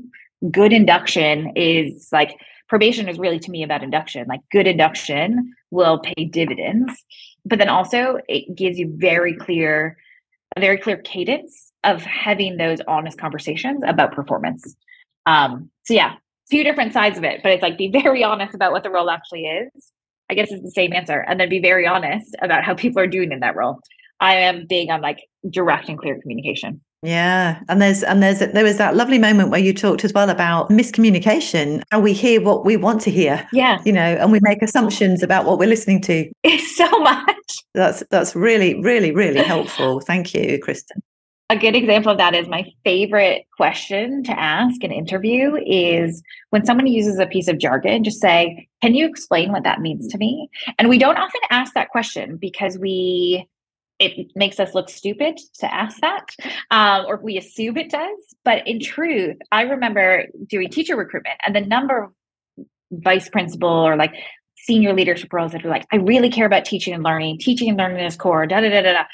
Good 0.50 0.72
induction 0.72 1.52
is 1.56 2.08
like, 2.12 2.36
probation 2.68 3.08
is 3.08 3.18
really 3.18 3.38
to 3.38 3.50
me 3.50 3.62
about 3.62 3.82
induction. 3.82 4.26
Like, 4.28 4.40
good 4.52 4.66
induction 4.66 5.54
will 5.70 5.98
pay 5.98 6.24
dividends. 6.24 6.92
But 7.44 7.58
then 7.58 7.68
also, 7.68 8.18
it 8.28 8.54
gives 8.54 8.78
you 8.78 8.92
very 8.96 9.34
clear 9.34 9.96
a 10.56 10.60
very 10.60 10.78
clear 10.78 10.96
cadence 10.98 11.72
of 11.82 12.02
having 12.02 12.56
those 12.56 12.78
honest 12.86 13.18
conversations 13.18 13.82
about 13.86 14.12
performance. 14.12 14.74
Um, 15.26 15.70
so 15.84 15.94
yeah, 15.94 16.14
two 16.50 16.64
different 16.64 16.92
sides 16.92 17.18
of 17.18 17.24
it, 17.24 17.40
but 17.42 17.52
it's 17.52 17.62
like 17.62 17.78
be 17.78 17.90
very 17.90 18.24
honest 18.24 18.54
about 18.54 18.72
what 18.72 18.82
the 18.82 18.90
role 18.90 19.10
actually 19.10 19.44
is. 19.44 19.90
I 20.30 20.34
guess 20.34 20.50
it's 20.50 20.62
the 20.62 20.70
same 20.70 20.92
answer, 20.92 21.20
and 21.20 21.38
then 21.38 21.48
be 21.48 21.60
very 21.60 21.86
honest 21.86 22.34
about 22.40 22.64
how 22.64 22.74
people 22.74 23.00
are 23.00 23.06
doing 23.06 23.32
in 23.32 23.40
that 23.40 23.56
role. 23.56 23.80
I 24.20 24.36
am 24.36 24.66
big 24.66 24.88
on 24.88 25.02
like 25.02 25.18
direct 25.50 25.88
and 25.88 25.98
clear 25.98 26.18
communication. 26.20 26.80
Yeah, 27.04 27.60
and 27.68 27.82
there's 27.82 28.02
and 28.02 28.22
there's 28.22 28.38
there 28.38 28.64
was 28.64 28.78
that 28.78 28.96
lovely 28.96 29.18
moment 29.18 29.50
where 29.50 29.60
you 29.60 29.74
talked 29.74 30.04
as 30.04 30.14
well 30.14 30.30
about 30.30 30.70
miscommunication, 30.70 31.82
how 31.90 32.00
we 32.00 32.14
hear 32.14 32.40
what 32.40 32.64
we 32.64 32.78
want 32.78 33.02
to 33.02 33.10
hear. 33.10 33.46
Yeah, 33.52 33.82
you 33.84 33.92
know, 33.92 34.00
and 34.00 34.32
we 34.32 34.40
make 34.40 34.62
assumptions 34.62 35.22
about 35.22 35.44
what 35.44 35.58
we're 35.58 35.68
listening 35.68 36.00
to. 36.02 36.30
It's 36.42 36.76
so 36.76 36.88
much. 37.00 37.64
That's 37.74 38.02
that's 38.10 38.34
really 38.34 38.80
really 38.80 39.12
really 39.12 39.42
helpful. 39.42 40.00
Thank 40.00 40.32
you, 40.32 40.58
Kristen. 40.58 41.02
A 41.50 41.58
good 41.58 41.76
example 41.76 42.10
of 42.10 42.16
that 42.16 42.34
is 42.34 42.48
my 42.48 42.64
favorite 42.84 43.44
question 43.54 44.24
to 44.24 44.40
ask 44.40 44.82
an 44.82 44.90
interview 44.90 45.56
is 45.66 46.22
when 46.50 46.64
someone 46.64 46.86
uses 46.86 47.18
a 47.18 47.26
piece 47.26 47.48
of 47.48 47.58
jargon, 47.58 48.02
just 48.02 48.18
say, 48.18 48.66
"Can 48.80 48.94
you 48.94 49.06
explain 49.06 49.52
what 49.52 49.62
that 49.64 49.82
means 49.82 50.08
to 50.08 50.16
me?" 50.16 50.48
And 50.78 50.88
we 50.88 50.96
don't 50.96 51.18
often 51.18 51.42
ask 51.50 51.74
that 51.74 51.90
question 51.90 52.38
because 52.38 52.78
we 52.78 53.46
it 54.04 54.32
makes 54.34 54.60
us 54.60 54.74
look 54.74 54.88
stupid 54.88 55.38
to 55.60 55.74
ask 55.74 55.98
that, 56.00 56.26
um, 56.70 57.06
or 57.06 57.20
we 57.22 57.38
assume 57.38 57.76
it 57.76 57.90
does. 57.90 58.34
But 58.44 58.66
in 58.66 58.80
truth, 58.80 59.36
I 59.52 59.62
remember 59.62 60.26
doing 60.48 60.68
teacher 60.70 60.96
recruitment 60.96 61.36
and 61.44 61.54
the 61.54 61.60
number 61.60 62.04
of 62.04 62.12
vice 62.90 63.28
principal 63.28 63.68
or 63.68 63.96
like 63.96 64.14
senior 64.56 64.92
leadership 64.94 65.32
roles 65.32 65.52
that 65.52 65.62
were 65.62 65.70
like, 65.70 65.86
I 65.92 65.96
really 65.96 66.30
care 66.30 66.46
about 66.46 66.64
teaching 66.64 66.94
and 66.94 67.02
learning, 67.02 67.38
teaching 67.38 67.68
and 67.68 67.78
learning 67.78 68.04
is 68.04 68.16
core, 68.16 68.46
da 68.46 68.60
da 68.60 68.70
da 68.70 68.82
da 68.82 68.92
da. 68.92 69.04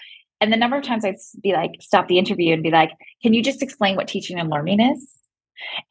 And 0.40 0.52
the 0.52 0.56
number 0.56 0.76
of 0.76 0.84
times 0.84 1.04
I'd 1.04 1.16
be 1.42 1.52
like, 1.52 1.72
stop 1.80 2.08
the 2.08 2.18
interview 2.18 2.54
and 2.54 2.62
be 2.62 2.70
like, 2.70 2.90
can 3.22 3.34
you 3.34 3.42
just 3.42 3.62
explain 3.62 3.96
what 3.96 4.08
teaching 4.08 4.38
and 4.38 4.48
learning 4.48 4.80
is? 4.80 5.10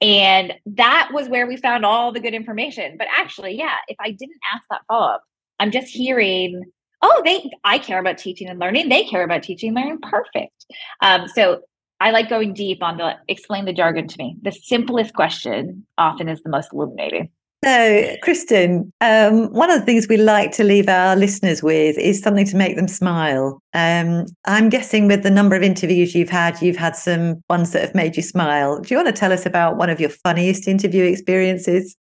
And 0.02 0.54
that 0.66 1.10
was 1.14 1.30
where 1.30 1.46
we 1.46 1.58
found 1.58 1.86
all 1.86 2.12
the 2.12 2.20
good 2.20 2.34
information. 2.34 2.96
But 2.98 3.08
actually, 3.16 3.56
yeah, 3.56 3.76
if 3.88 3.98
I 4.00 4.12
didn't 4.12 4.40
ask 4.52 4.64
that 4.70 4.82
follow 4.88 5.14
up, 5.14 5.24
I'm 5.60 5.72
just 5.72 5.90
hearing 5.90 6.64
oh 7.02 7.22
they 7.26 7.50
i 7.64 7.78
care 7.78 8.00
about 8.00 8.18
teaching 8.18 8.48
and 8.48 8.60
learning 8.60 8.90
they 8.90 9.04
care 9.04 9.24
about 9.24 9.44
teaching 9.44 9.70
and 9.70 9.78
learning 9.78 10.00
perfect 10.02 10.66
um, 11.02 11.28
so 11.28 11.62
i 12.00 12.12
like 12.12 12.30
going 12.30 12.54
deep 12.54 12.82
on 12.82 12.98
the 12.98 13.14
explain 13.28 13.66
the 13.66 13.74
jargon 13.74 14.08
to 14.08 14.18
me 14.18 14.36
the 14.42 14.52
simplest 14.52 15.14
question 15.14 15.86
often 15.98 16.30
is 16.30 16.42
the 16.44 16.50
most 16.50 16.70
illuminating 16.74 17.30
so, 17.62 18.16
Kristen, 18.22 18.94
um, 19.02 19.52
one 19.52 19.70
of 19.70 19.78
the 19.78 19.86
things 19.86 20.08
we 20.08 20.16
like 20.16 20.52
to 20.54 20.64
leave 20.64 20.88
our 20.88 21.18
listeners 21.18 21.62
with 21.62 21.98
is 21.98 22.22
something 22.22 22.46
to 22.46 22.56
make 22.56 22.78
them 22.78 22.88
smile. 22.88 23.62
Um, 23.74 24.28
I'm 24.46 24.70
guessing 24.70 25.08
with 25.08 25.24
the 25.24 25.30
number 25.30 25.58
of 25.58 25.64
interviews 25.64 26.16
you've 26.16 26.30
had, 26.30 26.62
you've 26.62 26.78
had 26.78 26.96
some 26.96 27.44
ones 27.50 27.72
that 27.72 27.82
have 27.82 27.94
made 27.94 28.16
you 28.16 28.24
smile. 28.24 28.80
Do 28.80 28.94
you 28.94 28.98
want 28.98 29.14
to 29.14 29.20
tell 29.20 29.34
us 29.34 29.46
about 29.46 29.76
one 29.76 29.90
of 29.90 30.00
your 30.00 30.10
funniest 30.10 30.70
interview 30.70 31.04
experiences? 31.04 31.98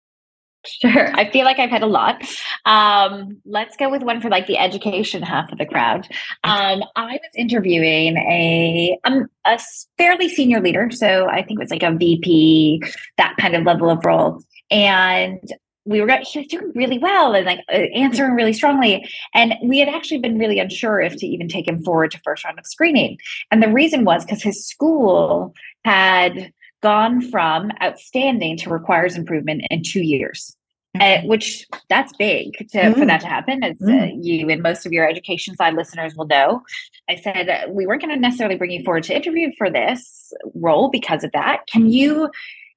Sure. 0.65 1.11
I 1.15 1.29
feel 1.31 1.45
like 1.45 1.59
I've 1.59 1.71
had 1.71 1.83
a 1.83 1.87
lot. 1.87 2.23
Um, 2.67 3.41
let's 3.45 3.77
go 3.77 3.91
with 3.91 4.03
one 4.03 4.21
for 4.21 4.29
like 4.29 4.47
the 4.47 4.59
education 4.59 5.23
half 5.23 5.51
of 5.51 5.59
the 5.59 5.67
crowd. 5.67 6.07
Um, 6.45 6.85
I 6.95 7.15
was 7.15 7.31
interviewing 7.37 8.17
a 8.17 8.99
um, 9.05 9.27
a 9.45 9.61
fairly 9.99 10.29
senior 10.29 10.61
leader, 10.61 10.91
so 10.91 11.29
I 11.29 11.43
think 11.43 11.59
it 11.59 11.63
was 11.63 11.71
like 11.71 11.83
a 11.83 11.93
VP, 11.93 12.83
that 13.19 13.37
kind 13.41 13.57
of 13.57 13.65
level 13.65 13.91
of 13.91 14.05
role. 14.05 14.43
And 14.71 15.41
we 15.85 16.01
were 16.01 16.19
he 16.23 16.39
was 16.39 16.49
doing 16.49 16.73
really 16.75 16.99
well 16.99 17.35
and 17.35 17.45
like 17.47 17.61
uh, 17.69 17.77
answering 17.95 18.35
really 18.35 18.53
strongly 18.53 19.05
and 19.35 19.55
we 19.65 19.79
had 19.79 19.89
actually 19.89 20.19
been 20.19 20.39
really 20.39 20.61
unsure 20.61 21.01
if 21.01 21.17
to 21.17 21.27
even 21.27 21.49
take 21.49 21.67
him 21.67 21.83
forward 21.83 22.11
to 22.13 22.21
first 22.25 22.45
round 22.45 22.57
of 22.59 22.67
screening 22.67 23.19
and 23.51 23.61
the 23.63 23.69
reason 23.73 24.05
was 24.05 24.25
because 24.25 24.43
his 24.43 24.65
school 24.65 25.53
had 25.85 26.53
gone 26.83 27.21
from 27.21 27.71
outstanding 27.83 28.57
to 28.57 28.71
requires 28.71 29.17
improvement 29.17 29.63
in 29.71 29.83
two 29.83 30.03
years 30.03 30.57
uh, 31.01 31.23
which 31.23 31.67
that's 31.89 32.13
big 32.19 32.53
to, 32.69 32.79
mm. 32.79 32.95
for 32.95 33.07
that 33.07 33.23
to 33.23 33.27
happen 33.27 33.65
as 33.65 33.77
uh, 33.81 33.87
mm. 33.87 34.19
you 34.23 34.51
and 34.51 34.63
most 34.63 34.85
of 34.85 34.93
your 34.93 35.09
education 35.09 35.57
side 35.57 35.75
listeners 35.75 36.15
will 36.15 36.27
know 36.27 36.63
i 37.09 37.17
said 37.17 37.49
uh, 37.49 37.63
we 37.71 37.87
weren't 37.87 38.03
going 38.03 38.15
to 38.15 38.21
necessarily 38.21 38.57
bring 38.57 38.71
you 38.71 38.83
forward 38.85 39.03
to 39.03 39.17
interview 39.17 39.51
for 39.57 39.71
this 39.71 40.33
role 40.55 40.91
because 40.91 41.25
of 41.25 41.33
that 41.33 41.67
can 41.67 41.89
you 41.89 42.31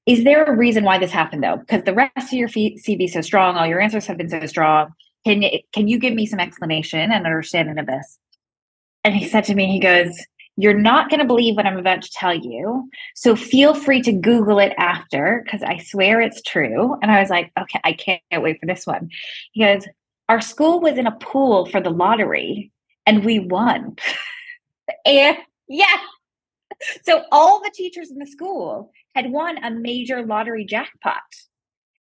is 0.06 0.24
there 0.24 0.44
a 0.44 0.56
reason 0.56 0.84
why 0.84 0.98
this 0.98 1.12
happened 1.12 1.44
though? 1.44 1.58
Because 1.58 1.84
the 1.84 1.94
rest 1.94 2.12
of 2.18 2.34
your 2.34 2.48
CV 2.48 3.10
so 3.10 3.22
strong, 3.22 3.56
all 3.56 3.66
your 3.66 3.82
answers 3.82 4.06
have 4.06 4.18
been 4.18 4.30
so 4.30 4.46
strong. 4.46 4.94
Can 5.26 5.42
you, 5.42 5.60
can 5.74 5.88
you 5.88 5.98
give 5.98 6.14
me 6.14 6.28
some 6.28 6.40
explanation 6.40 7.12
and 7.12 7.26
understanding 7.26 7.80
of 7.80 7.88
this? 7.88 8.20
And 9.04 9.16
he 9.16 9.28
said 9.28 9.46
to 9.46 9.56
me, 9.56 9.72
he 9.72 9.80
goes, 9.80 10.16
You're 10.58 10.78
not 10.78 11.10
going 11.10 11.20
to 11.20 11.26
believe 11.26 11.56
what 11.56 11.66
I'm 11.66 11.78
about 11.78 12.02
to 12.02 12.12
tell 12.12 12.34
you. 12.34 12.90
So 13.16 13.36
feel 13.36 13.74
free 13.74 14.02
to 14.04 14.12
Google 14.12 14.60
it 14.60 14.74
after 14.78 15.42
because 15.44 15.62
I 15.64 15.78
swear 15.78 16.22
it's 16.22 16.42
true. 16.42 16.98
And 17.02 17.12
I 17.12 17.20
was 17.20 17.30
like, 17.30 17.52
Okay, 17.60 17.80
I 17.84 17.94
can't 17.94 18.22
wait 18.44 18.60
for 18.60 18.66
this 18.66 18.88
one. 18.88 19.10
He 19.52 19.64
goes, 19.64 19.86
Our 20.30 20.42
school 20.42 20.80
was 20.80 20.98
in 20.98 21.08
a 21.08 21.18
pool 21.18 21.66
for 21.66 21.82
the 21.82 21.90
lottery 21.90 22.72
and 23.06 23.26
we 23.26 23.40
won. 23.40 23.98
and 25.06 25.38
yeah. 25.68 25.98
So 27.04 27.24
all 27.32 27.62
the 27.62 27.72
teachers 27.74 28.12
in 28.12 28.18
the 28.18 28.28
school 28.28 28.92
had 29.14 29.32
won 29.32 29.64
a 29.64 29.72
major 29.72 30.26
lottery 30.26 30.66
jackpot 30.66 31.22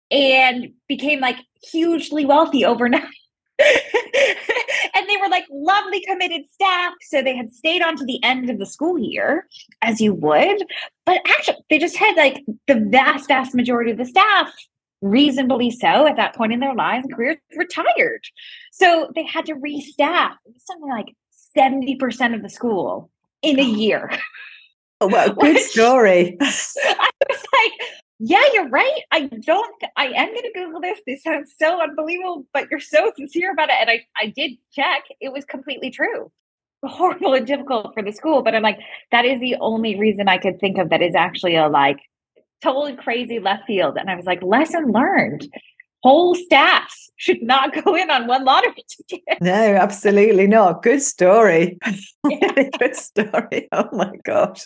and 0.09 0.73
became 0.87 1.19
like 1.19 1.37
hugely 1.71 2.25
wealthy 2.25 2.65
overnight. 2.65 3.07
and 4.95 5.07
they 5.07 5.17
were 5.17 5.29
like 5.29 5.45
lovely 5.51 6.01
committed 6.07 6.41
staff 6.51 6.93
so 7.01 7.21
they 7.21 7.35
had 7.35 7.53
stayed 7.53 7.81
on 7.81 7.95
to 7.95 8.05
the 8.05 8.23
end 8.23 8.49
of 8.49 8.59
the 8.59 8.65
school 8.65 8.97
year 8.97 9.47
as 9.81 10.01
you 10.01 10.13
would. 10.13 10.63
But 11.05 11.21
actually 11.27 11.57
they 11.69 11.79
just 11.79 11.97
had 11.97 12.15
like 12.15 12.43
the 12.67 12.75
vast 12.75 13.27
vast 13.27 13.53
majority 13.53 13.91
of 13.91 13.97
the 13.97 14.05
staff 14.05 14.51
reasonably 15.01 15.69
so 15.69 16.07
at 16.07 16.15
that 16.15 16.33
point 16.33 16.53
in 16.53 16.59
their 16.59 16.73
lives 16.73 17.05
and 17.05 17.13
careers 17.13 17.37
retired. 17.55 18.23
So 18.71 19.11
they 19.13 19.25
had 19.25 19.45
to 19.47 19.55
restaff 19.55 20.35
something 20.57 20.89
like 20.89 21.13
70% 21.55 22.33
of 22.33 22.41
the 22.41 22.49
school 22.49 23.11
in 23.41 23.59
a 23.59 23.63
year. 23.63 24.09
Oh, 25.01 25.07
well, 25.07 25.33
good 25.33 25.59
story. 25.71 26.37
I 26.41 27.09
was 27.29 27.45
like, 27.53 27.71
yeah, 28.25 28.43
you're 28.53 28.69
right. 28.69 29.01
I 29.11 29.27
don't, 29.27 29.83
I 29.97 30.05
am 30.05 30.29
going 30.29 30.43
to 30.43 30.51
Google 30.53 30.79
this. 30.79 31.01
This 31.05 31.23
sounds 31.23 31.53
so 31.59 31.81
unbelievable, 31.81 32.45
but 32.53 32.71
you're 32.71 32.79
so 32.79 33.11
sincere 33.17 33.51
about 33.51 33.67
it. 33.67 33.75
And 33.81 33.89
I, 33.89 34.05
I 34.15 34.27
did 34.27 34.51
check. 34.71 35.03
It 35.19 35.33
was 35.33 35.43
completely 35.43 35.91
true. 35.91 36.31
Horrible 36.85 37.33
and 37.33 37.45
difficult 37.45 37.93
for 37.93 38.01
the 38.01 38.13
school. 38.13 38.41
But 38.41 38.55
I'm 38.55 38.63
like, 38.63 38.79
that 39.11 39.25
is 39.25 39.41
the 39.41 39.57
only 39.59 39.99
reason 39.99 40.29
I 40.29 40.37
could 40.37 40.57
think 40.61 40.77
of 40.77 40.89
that 40.89 41.01
is 41.01 41.15
actually 41.15 41.57
a 41.57 41.67
like 41.67 41.99
totally 42.61 42.95
crazy 42.95 43.39
left 43.39 43.63
field. 43.67 43.97
And 43.97 44.09
I 44.09 44.15
was 44.15 44.25
like, 44.25 44.41
lesson 44.41 44.93
learned. 44.93 45.45
Whole 46.01 46.33
staffs 46.33 47.11
should 47.17 47.43
not 47.43 47.73
go 47.83 47.93
in 47.95 48.09
on 48.09 48.27
one 48.27 48.45
lottery 48.45 48.85
ticket. 49.09 49.41
No, 49.41 49.51
absolutely 49.51 50.47
not. 50.47 50.81
Good 50.81 51.01
story. 51.01 51.77
Yeah. 52.29 52.69
good 52.79 52.95
story. 52.95 53.67
Oh 53.73 53.89
my 53.91 54.13
gosh. 54.23 54.65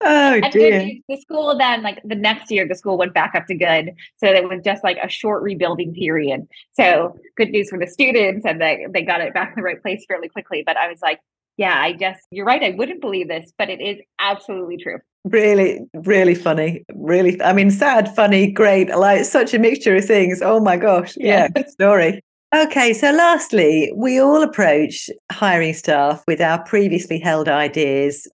Oh 0.00 0.40
and 0.42 0.52
dear. 0.52 0.92
The 1.08 1.16
school 1.16 1.56
then, 1.58 1.82
like 1.82 2.00
the 2.04 2.14
next 2.14 2.50
year, 2.50 2.66
the 2.66 2.74
school 2.74 2.96
went 2.96 3.14
back 3.14 3.34
up 3.34 3.46
to 3.46 3.54
good. 3.54 3.92
So 4.18 4.28
it 4.28 4.48
was 4.48 4.60
just 4.64 4.84
like 4.84 4.98
a 5.02 5.08
short 5.08 5.42
rebuilding 5.42 5.94
period. 5.94 6.46
So 6.72 7.16
good 7.36 7.50
news 7.50 7.68
for 7.68 7.78
the 7.78 7.86
students, 7.86 8.44
and 8.46 8.60
they 8.60 8.86
they 8.90 9.02
got 9.02 9.20
it 9.20 9.34
back 9.34 9.50
in 9.50 9.54
the 9.56 9.62
right 9.62 9.80
place 9.82 10.04
fairly 10.06 10.28
quickly. 10.28 10.62
But 10.64 10.76
I 10.76 10.88
was 10.88 11.00
like, 11.02 11.20
yeah, 11.56 11.80
I 11.80 11.92
just 11.94 12.20
you're 12.30 12.46
right. 12.46 12.62
I 12.62 12.70
wouldn't 12.70 13.00
believe 13.00 13.28
this, 13.28 13.52
but 13.58 13.68
it 13.68 13.80
is 13.80 13.98
absolutely 14.20 14.76
true. 14.76 14.98
Really, 15.24 15.80
really 15.94 16.34
funny. 16.34 16.84
Really, 16.94 17.40
I 17.42 17.52
mean, 17.52 17.70
sad, 17.70 18.14
funny, 18.14 18.50
great. 18.50 18.88
Like 18.88 19.24
such 19.24 19.54
a 19.54 19.58
mixture 19.58 19.96
of 19.96 20.04
things. 20.04 20.42
Oh 20.42 20.60
my 20.60 20.76
gosh. 20.76 21.16
Yeah, 21.16 21.26
yeah 21.26 21.48
good 21.48 21.70
story. 21.70 22.22
Okay, 22.54 22.92
so 22.92 23.10
lastly, 23.12 23.90
we 23.96 24.18
all 24.18 24.42
approach 24.42 25.08
hiring 25.30 25.72
staff 25.72 26.22
with 26.26 26.40
our 26.40 26.62
previously 26.64 27.18
held 27.18 27.48
ideas 27.48 28.28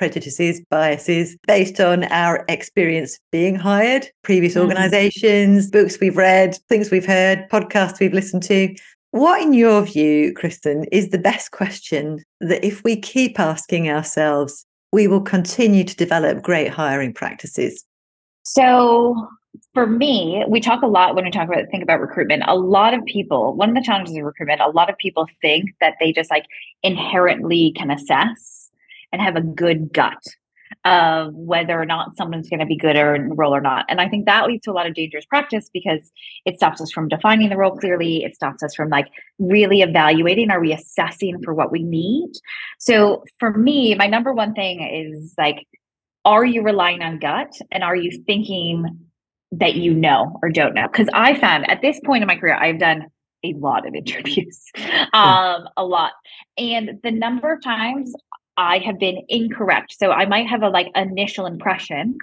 prejudices, 0.00 0.62
biases 0.70 1.36
based 1.46 1.78
on 1.78 2.04
our 2.04 2.42
experience 2.48 3.18
being 3.30 3.54
hired, 3.54 4.08
previous 4.22 4.54
mm. 4.54 4.62
organizations, 4.62 5.70
books 5.70 6.00
we've 6.00 6.16
read, 6.16 6.56
things 6.70 6.90
we've 6.90 7.04
heard, 7.04 7.46
podcasts 7.50 8.00
we've 8.00 8.14
listened 8.14 8.42
to. 8.42 8.74
What, 9.10 9.42
in 9.42 9.52
your 9.52 9.82
view, 9.82 10.32
Kristen, 10.32 10.84
is 10.90 11.10
the 11.10 11.18
best 11.18 11.50
question 11.50 12.24
that 12.40 12.64
if 12.64 12.82
we 12.82 12.98
keep 12.98 13.38
asking 13.38 13.90
ourselves, 13.90 14.64
we 14.90 15.06
will 15.06 15.20
continue 15.20 15.84
to 15.84 15.94
develop 15.94 16.40
great 16.40 16.70
hiring 16.70 17.12
practices? 17.12 17.84
So, 18.42 19.28
for 19.74 19.86
me, 19.86 20.42
we 20.48 20.60
talk 20.60 20.80
a 20.80 20.86
lot 20.86 21.14
when 21.14 21.26
we 21.26 21.30
talk 21.30 21.46
about 21.46 21.66
think 21.70 21.82
about 21.82 22.00
recruitment. 22.00 22.44
A 22.46 22.56
lot 22.56 22.94
of 22.94 23.04
people, 23.04 23.54
one 23.54 23.68
of 23.68 23.74
the 23.74 23.82
challenges 23.82 24.16
of 24.16 24.22
recruitment, 24.22 24.62
a 24.62 24.70
lot 24.70 24.88
of 24.88 24.96
people 24.96 25.26
think 25.42 25.66
that 25.82 25.96
they 26.00 26.10
just 26.10 26.30
like 26.30 26.46
inherently 26.82 27.74
can 27.76 27.90
assess 27.90 28.59
and 29.12 29.20
have 29.20 29.36
a 29.36 29.40
good 29.40 29.92
gut 29.92 30.22
of 30.84 31.34
whether 31.34 31.78
or 31.78 31.84
not 31.84 32.16
someone's 32.16 32.48
going 32.48 32.60
to 32.60 32.66
be 32.66 32.76
good 32.76 32.96
or 32.96 33.18
role 33.34 33.54
or 33.54 33.60
not. 33.60 33.84
And 33.88 34.00
I 34.00 34.08
think 34.08 34.26
that 34.26 34.46
leads 34.46 34.64
to 34.64 34.70
a 34.70 34.72
lot 34.72 34.86
of 34.86 34.94
dangerous 34.94 35.26
practice 35.26 35.68
because 35.72 36.10
it 36.46 36.56
stops 36.56 36.80
us 36.80 36.90
from 36.90 37.08
defining 37.08 37.50
the 37.50 37.56
role 37.56 37.76
clearly. 37.76 38.24
It 38.24 38.34
stops 38.34 38.62
us 38.62 38.74
from 38.74 38.88
like 38.88 39.08
really 39.38 39.82
evaluating, 39.82 40.50
are 40.50 40.60
we 40.60 40.72
assessing 40.72 41.42
for 41.44 41.54
what 41.54 41.70
we 41.70 41.82
need? 41.82 42.30
So 42.78 43.24
for 43.38 43.52
me, 43.52 43.94
my 43.94 44.06
number 44.06 44.32
one 44.32 44.54
thing 44.54 44.80
is 44.80 45.34
like, 45.36 45.66
are 46.24 46.44
you 46.44 46.62
relying 46.62 47.02
on 47.02 47.18
gut 47.18 47.52
and 47.70 47.82
are 47.82 47.96
you 47.96 48.22
thinking 48.26 49.06
that 49.52 49.74
you 49.74 49.92
know 49.92 50.38
or 50.42 50.50
don't 50.50 50.74
know? 50.74 50.86
Because 50.86 51.08
I 51.12 51.38
found 51.38 51.68
at 51.70 51.82
this 51.82 52.00
point 52.04 52.22
in 52.22 52.26
my 52.26 52.36
career, 52.36 52.54
I've 52.54 52.78
done 52.78 53.06
a 53.42 53.54
lot 53.54 53.86
of 53.86 53.94
interviews, 53.94 54.64
um, 55.12 55.68
a 55.76 55.84
lot. 55.84 56.12
And 56.56 57.00
the 57.02 57.10
number 57.10 57.52
of 57.52 57.62
times 57.62 58.14
I 58.60 58.78
have 58.78 58.98
been 58.98 59.24
incorrect. 59.28 59.96
So 59.98 60.10
I 60.10 60.26
might 60.26 60.46
have 60.48 60.62
a 60.62 60.68
like 60.68 60.88
initial 60.94 61.46
impression 61.46 62.18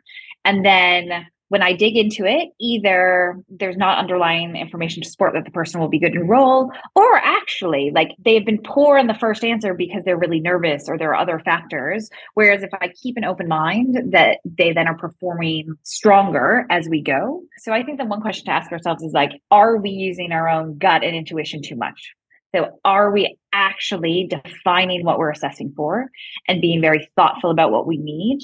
and 0.46 0.64
then 0.64 1.28
when 1.50 1.62
I 1.62 1.74
dig 1.74 1.96
into 1.96 2.26
it, 2.26 2.50
either 2.60 3.42
there's 3.50 3.78
not 3.78 3.98
underlying 3.98 4.56
information 4.56 5.02
to 5.02 5.10
support 5.10 5.34
that 5.34 5.46
the 5.46 5.52
person 5.52 5.80
will 5.80 5.88
be 5.88 6.00
good 6.00 6.14
in 6.14 6.28
role, 6.28 6.72
or 6.94 7.16
actually, 7.18 7.92
like 7.94 8.10
they've 8.20 8.46
been 8.46 8.62
poor 8.62 8.98
in 8.98 9.08
the 9.08 9.14
first 9.14 9.46
answer 9.46 9.74
because 9.74 10.04
they're 10.04 10.18
really 10.18 10.42
nervous 10.42 10.90
or 10.90 10.98
there 10.98 11.12
are 11.12 11.16
other 11.16 11.40
factors. 11.40 12.10
Whereas 12.34 12.64
if 12.64 12.74
I 12.74 12.90
keep 13.02 13.16
an 13.16 13.24
open 13.24 13.48
mind, 13.48 14.12
that 14.12 14.40
they 14.44 14.74
then 14.74 14.88
are 14.88 14.98
performing 14.98 15.74
stronger 15.84 16.66
as 16.70 16.90
we 16.90 17.02
go. 17.02 17.44
So 17.60 17.72
I 17.72 17.84
think 17.84 17.98
the 18.00 18.06
one 18.06 18.22
question 18.22 18.46
to 18.46 18.52
ask 18.52 18.72
ourselves 18.72 19.04
is 19.04 19.14
like, 19.14 19.32
are 19.50 19.78
we 19.78 19.92
using 19.92 20.34
our 20.34 20.50
own 20.50 20.78
gut 20.78 21.04
and 21.04 21.16
intuition 21.16 21.62
too 21.62 21.78
much? 21.78 22.14
So, 22.56 22.80
are 22.86 23.12
we 23.12 23.38
actually 23.54 24.30
defining 24.30 25.04
what 25.04 25.20
we're 25.20 25.32
assessing 25.32 25.74
for 25.76 26.10
and 26.48 26.62
being 26.62 26.82
very 26.82 27.10
thoughtful 27.16 27.50
about 27.50 27.72
what 27.72 27.88
we 27.88 27.98
need 27.98 28.40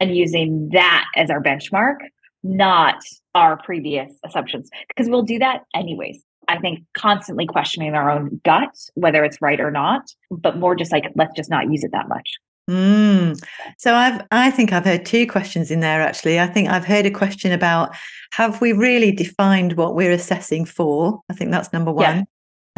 and 0.00 0.16
using 0.16 0.70
that 0.72 1.04
as 1.16 1.30
our 1.30 1.42
benchmark, 1.42 1.96
not 2.42 3.02
our 3.34 3.56
previous 3.56 4.12
assumptions? 4.24 4.70
Because 4.88 5.08
we'll 5.08 5.22
do 5.22 5.38
that 5.38 5.62
anyways. 5.74 6.22
I 6.48 6.58
think 6.58 6.80
constantly 6.94 7.46
questioning 7.46 7.94
our 7.94 8.10
own 8.10 8.40
gut, 8.44 8.74
whether 8.94 9.22
it's 9.24 9.40
right 9.42 9.60
or 9.60 9.70
not, 9.70 10.02
but 10.30 10.56
more 10.56 10.74
just 10.74 10.92
like, 10.92 11.04
let's 11.14 11.34
just 11.36 11.50
not 11.50 11.70
use 11.70 11.84
it 11.84 11.92
that 11.92 12.08
much. 12.08 12.28
Mm. 12.68 13.38
So 13.78 13.94
I've 13.94 14.20
I 14.30 14.50
think 14.50 14.72
I've 14.72 14.84
heard 14.84 15.06
two 15.06 15.26
questions 15.26 15.70
in 15.70 15.80
there 15.80 16.02
actually. 16.02 16.38
I 16.38 16.46
think 16.46 16.68
I've 16.68 16.84
heard 16.84 17.06
a 17.06 17.10
question 17.10 17.50
about 17.50 17.96
have 18.32 18.60
we 18.60 18.72
really 18.72 19.10
defined 19.10 19.74
what 19.74 19.94
we're 19.94 20.12
assessing 20.12 20.66
for? 20.66 21.22
I 21.30 21.34
think 21.34 21.50
that's 21.50 21.72
number 21.72 21.90
one. 21.92 22.16
Yeah. 22.18 22.22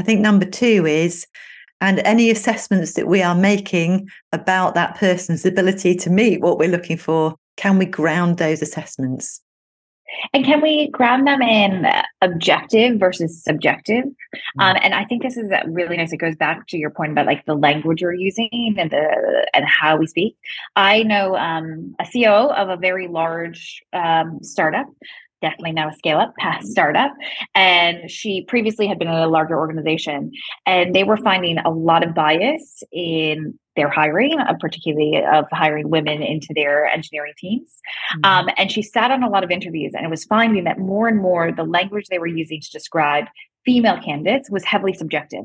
I 0.00 0.02
think 0.02 0.22
number 0.22 0.46
two 0.46 0.86
is, 0.86 1.26
and 1.82 1.98
any 2.06 2.30
assessments 2.30 2.94
that 2.94 3.06
we 3.06 3.22
are 3.22 3.34
making 3.34 4.08
about 4.32 4.74
that 4.74 4.96
person's 4.96 5.44
ability 5.44 5.94
to 5.96 6.08
meet 6.08 6.40
what 6.40 6.56
we're 6.56 6.70
looking 6.70 6.96
for, 6.96 7.36
can 7.58 7.76
we 7.76 7.84
ground 7.84 8.38
those 8.38 8.62
assessments? 8.62 9.42
And 10.32 10.42
can 10.42 10.62
we 10.62 10.88
ground 10.88 11.26
them 11.26 11.42
in 11.42 11.86
objective 12.22 12.98
versus 12.98 13.44
subjective? 13.44 14.04
Mm-hmm. 14.06 14.60
Um, 14.60 14.76
and 14.82 14.94
I 14.94 15.04
think 15.04 15.22
this 15.22 15.36
is 15.36 15.50
really 15.66 15.98
nice. 15.98 16.14
It 16.14 16.16
goes 16.16 16.34
back 16.34 16.66
to 16.68 16.78
your 16.78 16.90
point 16.90 17.12
about 17.12 17.26
like 17.26 17.44
the 17.44 17.54
language 17.54 18.00
you're 18.00 18.14
using 18.14 18.76
and 18.78 18.90
the 18.90 19.46
and 19.52 19.66
how 19.66 19.98
we 19.98 20.06
speak. 20.06 20.34
I 20.76 21.02
know 21.02 21.36
um, 21.36 21.94
a 22.00 22.04
CEO 22.04 22.56
of 22.56 22.70
a 22.70 22.78
very 22.78 23.06
large 23.06 23.82
um, 23.92 24.38
startup 24.42 24.86
definitely 25.40 25.72
now 25.72 25.88
a 25.88 25.94
scale 25.94 26.18
up 26.18 26.34
past 26.38 26.68
startup. 26.68 27.12
And 27.54 28.10
she 28.10 28.42
previously 28.42 28.86
had 28.86 28.98
been 28.98 29.08
in 29.08 29.14
a 29.14 29.28
larger 29.28 29.58
organization 29.58 30.32
and 30.66 30.94
they 30.94 31.04
were 31.04 31.16
finding 31.16 31.58
a 31.58 31.70
lot 31.70 32.06
of 32.06 32.14
bias 32.14 32.82
in 32.92 33.58
their 33.76 33.88
hiring, 33.88 34.38
uh, 34.38 34.54
particularly 34.60 35.22
of 35.32 35.46
hiring 35.52 35.88
women 35.88 36.22
into 36.22 36.52
their 36.54 36.86
engineering 36.86 37.32
teams. 37.38 37.76
Mm-hmm. 38.16 38.24
Um, 38.24 38.54
and 38.56 38.70
she 38.70 38.82
sat 38.82 39.10
on 39.10 39.22
a 39.22 39.28
lot 39.28 39.44
of 39.44 39.50
interviews 39.50 39.92
and 39.94 40.04
it 40.04 40.10
was 40.10 40.24
finding 40.24 40.64
that 40.64 40.78
more 40.78 41.08
and 41.08 41.18
more 41.18 41.52
the 41.52 41.64
language 41.64 42.06
they 42.10 42.18
were 42.18 42.26
using 42.26 42.60
to 42.60 42.70
describe 42.70 43.24
female 43.64 44.00
candidates 44.02 44.50
was 44.50 44.64
heavily 44.64 44.92
subjective. 44.92 45.44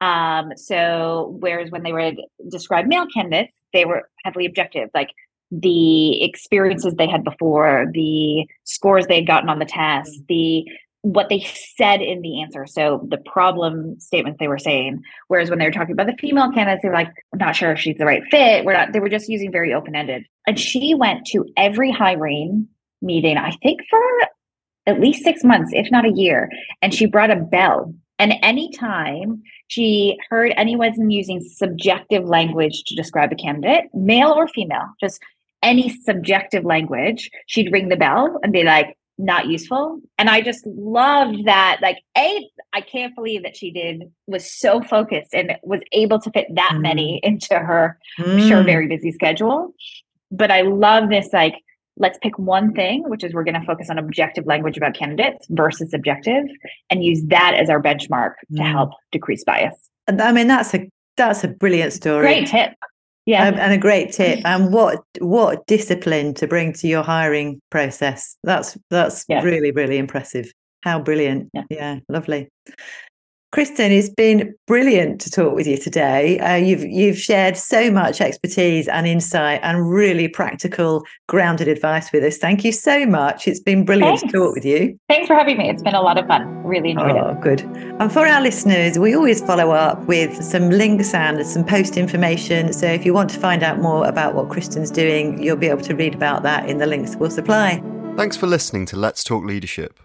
Um, 0.00 0.52
so 0.56 1.36
whereas 1.40 1.70
when 1.70 1.82
they 1.82 1.92
would 1.92 2.20
describe 2.50 2.86
male 2.86 3.06
candidates, 3.06 3.54
they 3.72 3.84
were 3.84 4.08
heavily 4.24 4.46
objective, 4.46 4.90
like 4.94 5.10
the 5.50 6.22
experiences 6.22 6.94
they 6.94 7.08
had 7.08 7.24
before, 7.24 7.86
the 7.92 8.46
scores 8.64 9.06
they 9.06 9.16
had 9.16 9.26
gotten 9.26 9.48
on 9.48 9.58
the 9.58 9.64
test, 9.64 10.10
mm. 10.10 10.26
the 10.28 10.64
what 11.02 11.28
they 11.28 11.46
said 11.76 12.02
in 12.02 12.20
the 12.20 12.42
answer. 12.42 12.66
So 12.66 13.06
the 13.08 13.18
problem 13.18 14.00
statements 14.00 14.40
they 14.40 14.48
were 14.48 14.58
saying. 14.58 15.02
Whereas 15.28 15.50
when 15.50 15.60
they 15.60 15.64
were 15.64 15.70
talking 15.70 15.92
about 15.92 16.08
the 16.08 16.16
female 16.20 16.50
candidates, 16.50 16.82
they 16.82 16.88
were 16.88 16.94
like, 16.94 17.12
"I'm 17.32 17.38
not 17.38 17.54
sure 17.54 17.70
if 17.70 17.78
she's 17.78 17.96
the 17.96 18.06
right 18.06 18.22
fit." 18.30 18.64
We're 18.64 18.72
not. 18.72 18.92
They 18.92 19.00
were 19.00 19.08
just 19.08 19.28
using 19.28 19.52
very 19.52 19.72
open 19.72 19.94
ended. 19.94 20.24
And 20.48 20.58
she 20.58 20.94
went 20.94 21.26
to 21.28 21.44
every 21.56 21.92
hiring 21.92 22.66
meeting, 23.02 23.36
I 23.36 23.52
think 23.62 23.80
for 23.88 24.00
at 24.86 25.00
least 25.00 25.24
six 25.24 25.44
months, 25.44 25.70
if 25.72 25.90
not 25.90 26.06
a 26.06 26.12
year, 26.12 26.50
and 26.82 26.94
she 26.94 27.06
brought 27.06 27.30
a 27.30 27.36
bell. 27.36 27.94
And 28.18 28.34
anytime 28.42 29.42
she 29.68 30.16
heard 30.30 30.54
anyone 30.56 31.10
using 31.10 31.40
subjective 31.40 32.24
language 32.24 32.84
to 32.86 32.94
describe 32.94 33.32
a 33.32 33.36
candidate, 33.36 33.84
male 33.92 34.30
or 34.30 34.48
female, 34.48 34.86
just 35.00 35.20
any 35.66 35.88
subjective 36.04 36.64
language, 36.64 37.28
she'd 37.46 37.72
ring 37.72 37.88
the 37.88 37.96
bell 37.96 38.38
and 38.42 38.52
be 38.52 38.62
like, 38.62 38.96
not 39.18 39.46
useful. 39.46 39.98
And 40.18 40.28
I 40.28 40.42
just 40.42 40.64
loved 40.66 41.46
that. 41.46 41.78
Like, 41.80 41.98
A, 42.16 42.48
I 42.72 42.82
can't 42.82 43.14
believe 43.14 43.42
that 43.44 43.56
she 43.56 43.70
did 43.70 44.04
was 44.26 44.50
so 44.50 44.82
focused 44.82 45.34
and 45.34 45.56
was 45.62 45.80
able 45.92 46.20
to 46.20 46.30
fit 46.30 46.46
that 46.54 46.72
mm. 46.74 46.82
many 46.82 47.20
into 47.22 47.58
her, 47.58 47.98
mm. 48.20 48.46
sure, 48.46 48.62
very 48.62 48.86
busy 48.86 49.10
schedule. 49.12 49.74
But 50.30 50.50
I 50.50 50.60
love 50.62 51.08
this, 51.08 51.28
like, 51.32 51.54
let's 51.96 52.18
pick 52.22 52.38
one 52.38 52.74
thing, 52.74 53.08
which 53.08 53.24
is 53.24 53.32
we're 53.32 53.44
going 53.44 53.58
to 53.58 53.66
focus 53.66 53.88
on 53.88 53.96
objective 53.96 54.44
language 54.46 54.76
about 54.76 54.94
candidates 54.94 55.46
versus 55.48 55.90
subjective, 55.90 56.44
and 56.90 57.02
use 57.02 57.22
that 57.28 57.54
as 57.54 57.70
our 57.70 57.82
benchmark 57.82 58.32
mm. 58.52 58.58
to 58.58 58.62
help 58.64 58.90
decrease 59.12 59.44
bias. 59.44 59.74
I 60.06 60.30
mean, 60.30 60.46
that's 60.46 60.74
a 60.74 60.90
that's 61.16 61.42
a 61.42 61.48
brilliant 61.48 61.94
story. 61.94 62.26
Great 62.26 62.48
tip. 62.48 62.74
Yeah. 63.26 63.48
Um, 63.48 63.54
and 63.54 63.72
a 63.72 63.78
great 63.78 64.12
tip. 64.12 64.40
And 64.44 64.72
what 64.72 65.00
what 65.20 65.66
discipline 65.66 66.34
to 66.34 66.46
bring 66.46 66.72
to 66.74 66.88
your 66.88 67.02
hiring 67.02 67.60
process. 67.70 68.36
That's 68.44 68.78
that's 68.90 69.24
yeah. 69.28 69.42
really, 69.42 69.72
really 69.72 69.98
impressive. 69.98 70.50
How 70.82 71.00
brilliant. 71.00 71.50
Yeah. 71.52 71.64
yeah, 71.68 71.98
lovely. 72.08 72.48
Kristen, 73.52 73.92
it's 73.92 74.10
been 74.10 74.54
brilliant 74.66 75.20
to 75.20 75.30
talk 75.30 75.54
with 75.54 75.66
you 75.66 75.78
today. 75.78 76.38
Uh, 76.40 76.56
you've 76.56 76.82
you've 76.82 77.18
shared 77.18 77.56
so 77.56 77.90
much 77.90 78.20
expertise 78.20 78.88
and 78.88 79.06
insight 79.06 79.60
and 79.62 79.88
really 79.88 80.26
practical, 80.28 81.04
grounded 81.28 81.68
advice 81.68 82.12
with 82.12 82.24
us. 82.24 82.38
Thank 82.38 82.64
you 82.64 82.72
so 82.72 83.06
much. 83.06 83.46
It's 83.46 83.60
been 83.60 83.84
brilliant 83.84 84.20
Thanks. 84.20 84.32
to 84.32 84.38
talk 84.38 84.54
with 84.54 84.64
you. 84.64 84.98
Thanks 85.08 85.28
for 85.28 85.34
having 85.34 85.58
me. 85.58 85.70
It's 85.70 85.82
been 85.82 85.94
a 85.94 86.02
lot 86.02 86.18
of 86.18 86.26
fun. 86.26 86.64
Really 86.64 86.90
enjoyed 86.90 87.12
oh, 87.12 87.30
it. 87.30 87.40
good. 87.40 87.60
And 88.00 88.12
for 88.12 88.26
our 88.26 88.42
listeners, 88.42 88.98
we 88.98 89.14
always 89.14 89.40
follow 89.40 89.70
up 89.70 90.04
with 90.06 90.44
some 90.44 90.68
links 90.70 91.14
and 91.14 91.46
some 91.46 91.64
post 91.64 91.96
information. 91.96 92.72
So 92.72 92.86
if 92.86 93.06
you 93.06 93.14
want 93.14 93.30
to 93.30 93.40
find 93.40 93.62
out 93.62 93.78
more 93.78 94.06
about 94.06 94.34
what 94.34 94.50
Kristen's 94.50 94.90
doing, 94.90 95.42
you'll 95.42 95.56
be 95.56 95.68
able 95.68 95.82
to 95.82 95.94
read 95.94 96.14
about 96.14 96.42
that 96.42 96.68
in 96.68 96.78
the 96.78 96.86
links 96.86 97.14
we'll 97.16 97.30
supply. 97.30 97.82
Thanks 98.16 98.36
for 98.36 98.46
listening 98.46 98.86
to 98.86 98.96
Let's 98.96 99.22
Talk 99.22 99.44
Leadership. 99.44 100.00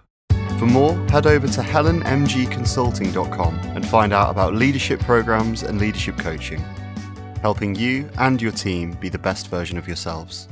For 0.61 0.67
more, 0.67 0.93
head 1.09 1.25
over 1.25 1.47
to 1.47 1.61
helenmgconsulting.com 1.61 3.55
and 3.75 3.83
find 3.83 4.13
out 4.13 4.29
about 4.29 4.53
leadership 4.53 4.99
programs 4.99 5.63
and 5.63 5.79
leadership 5.79 6.19
coaching, 6.19 6.63
helping 7.41 7.73
you 7.73 8.07
and 8.19 8.39
your 8.39 8.51
team 8.51 8.91
be 8.91 9.09
the 9.09 9.17
best 9.17 9.47
version 9.47 9.75
of 9.79 9.87
yourselves. 9.87 10.47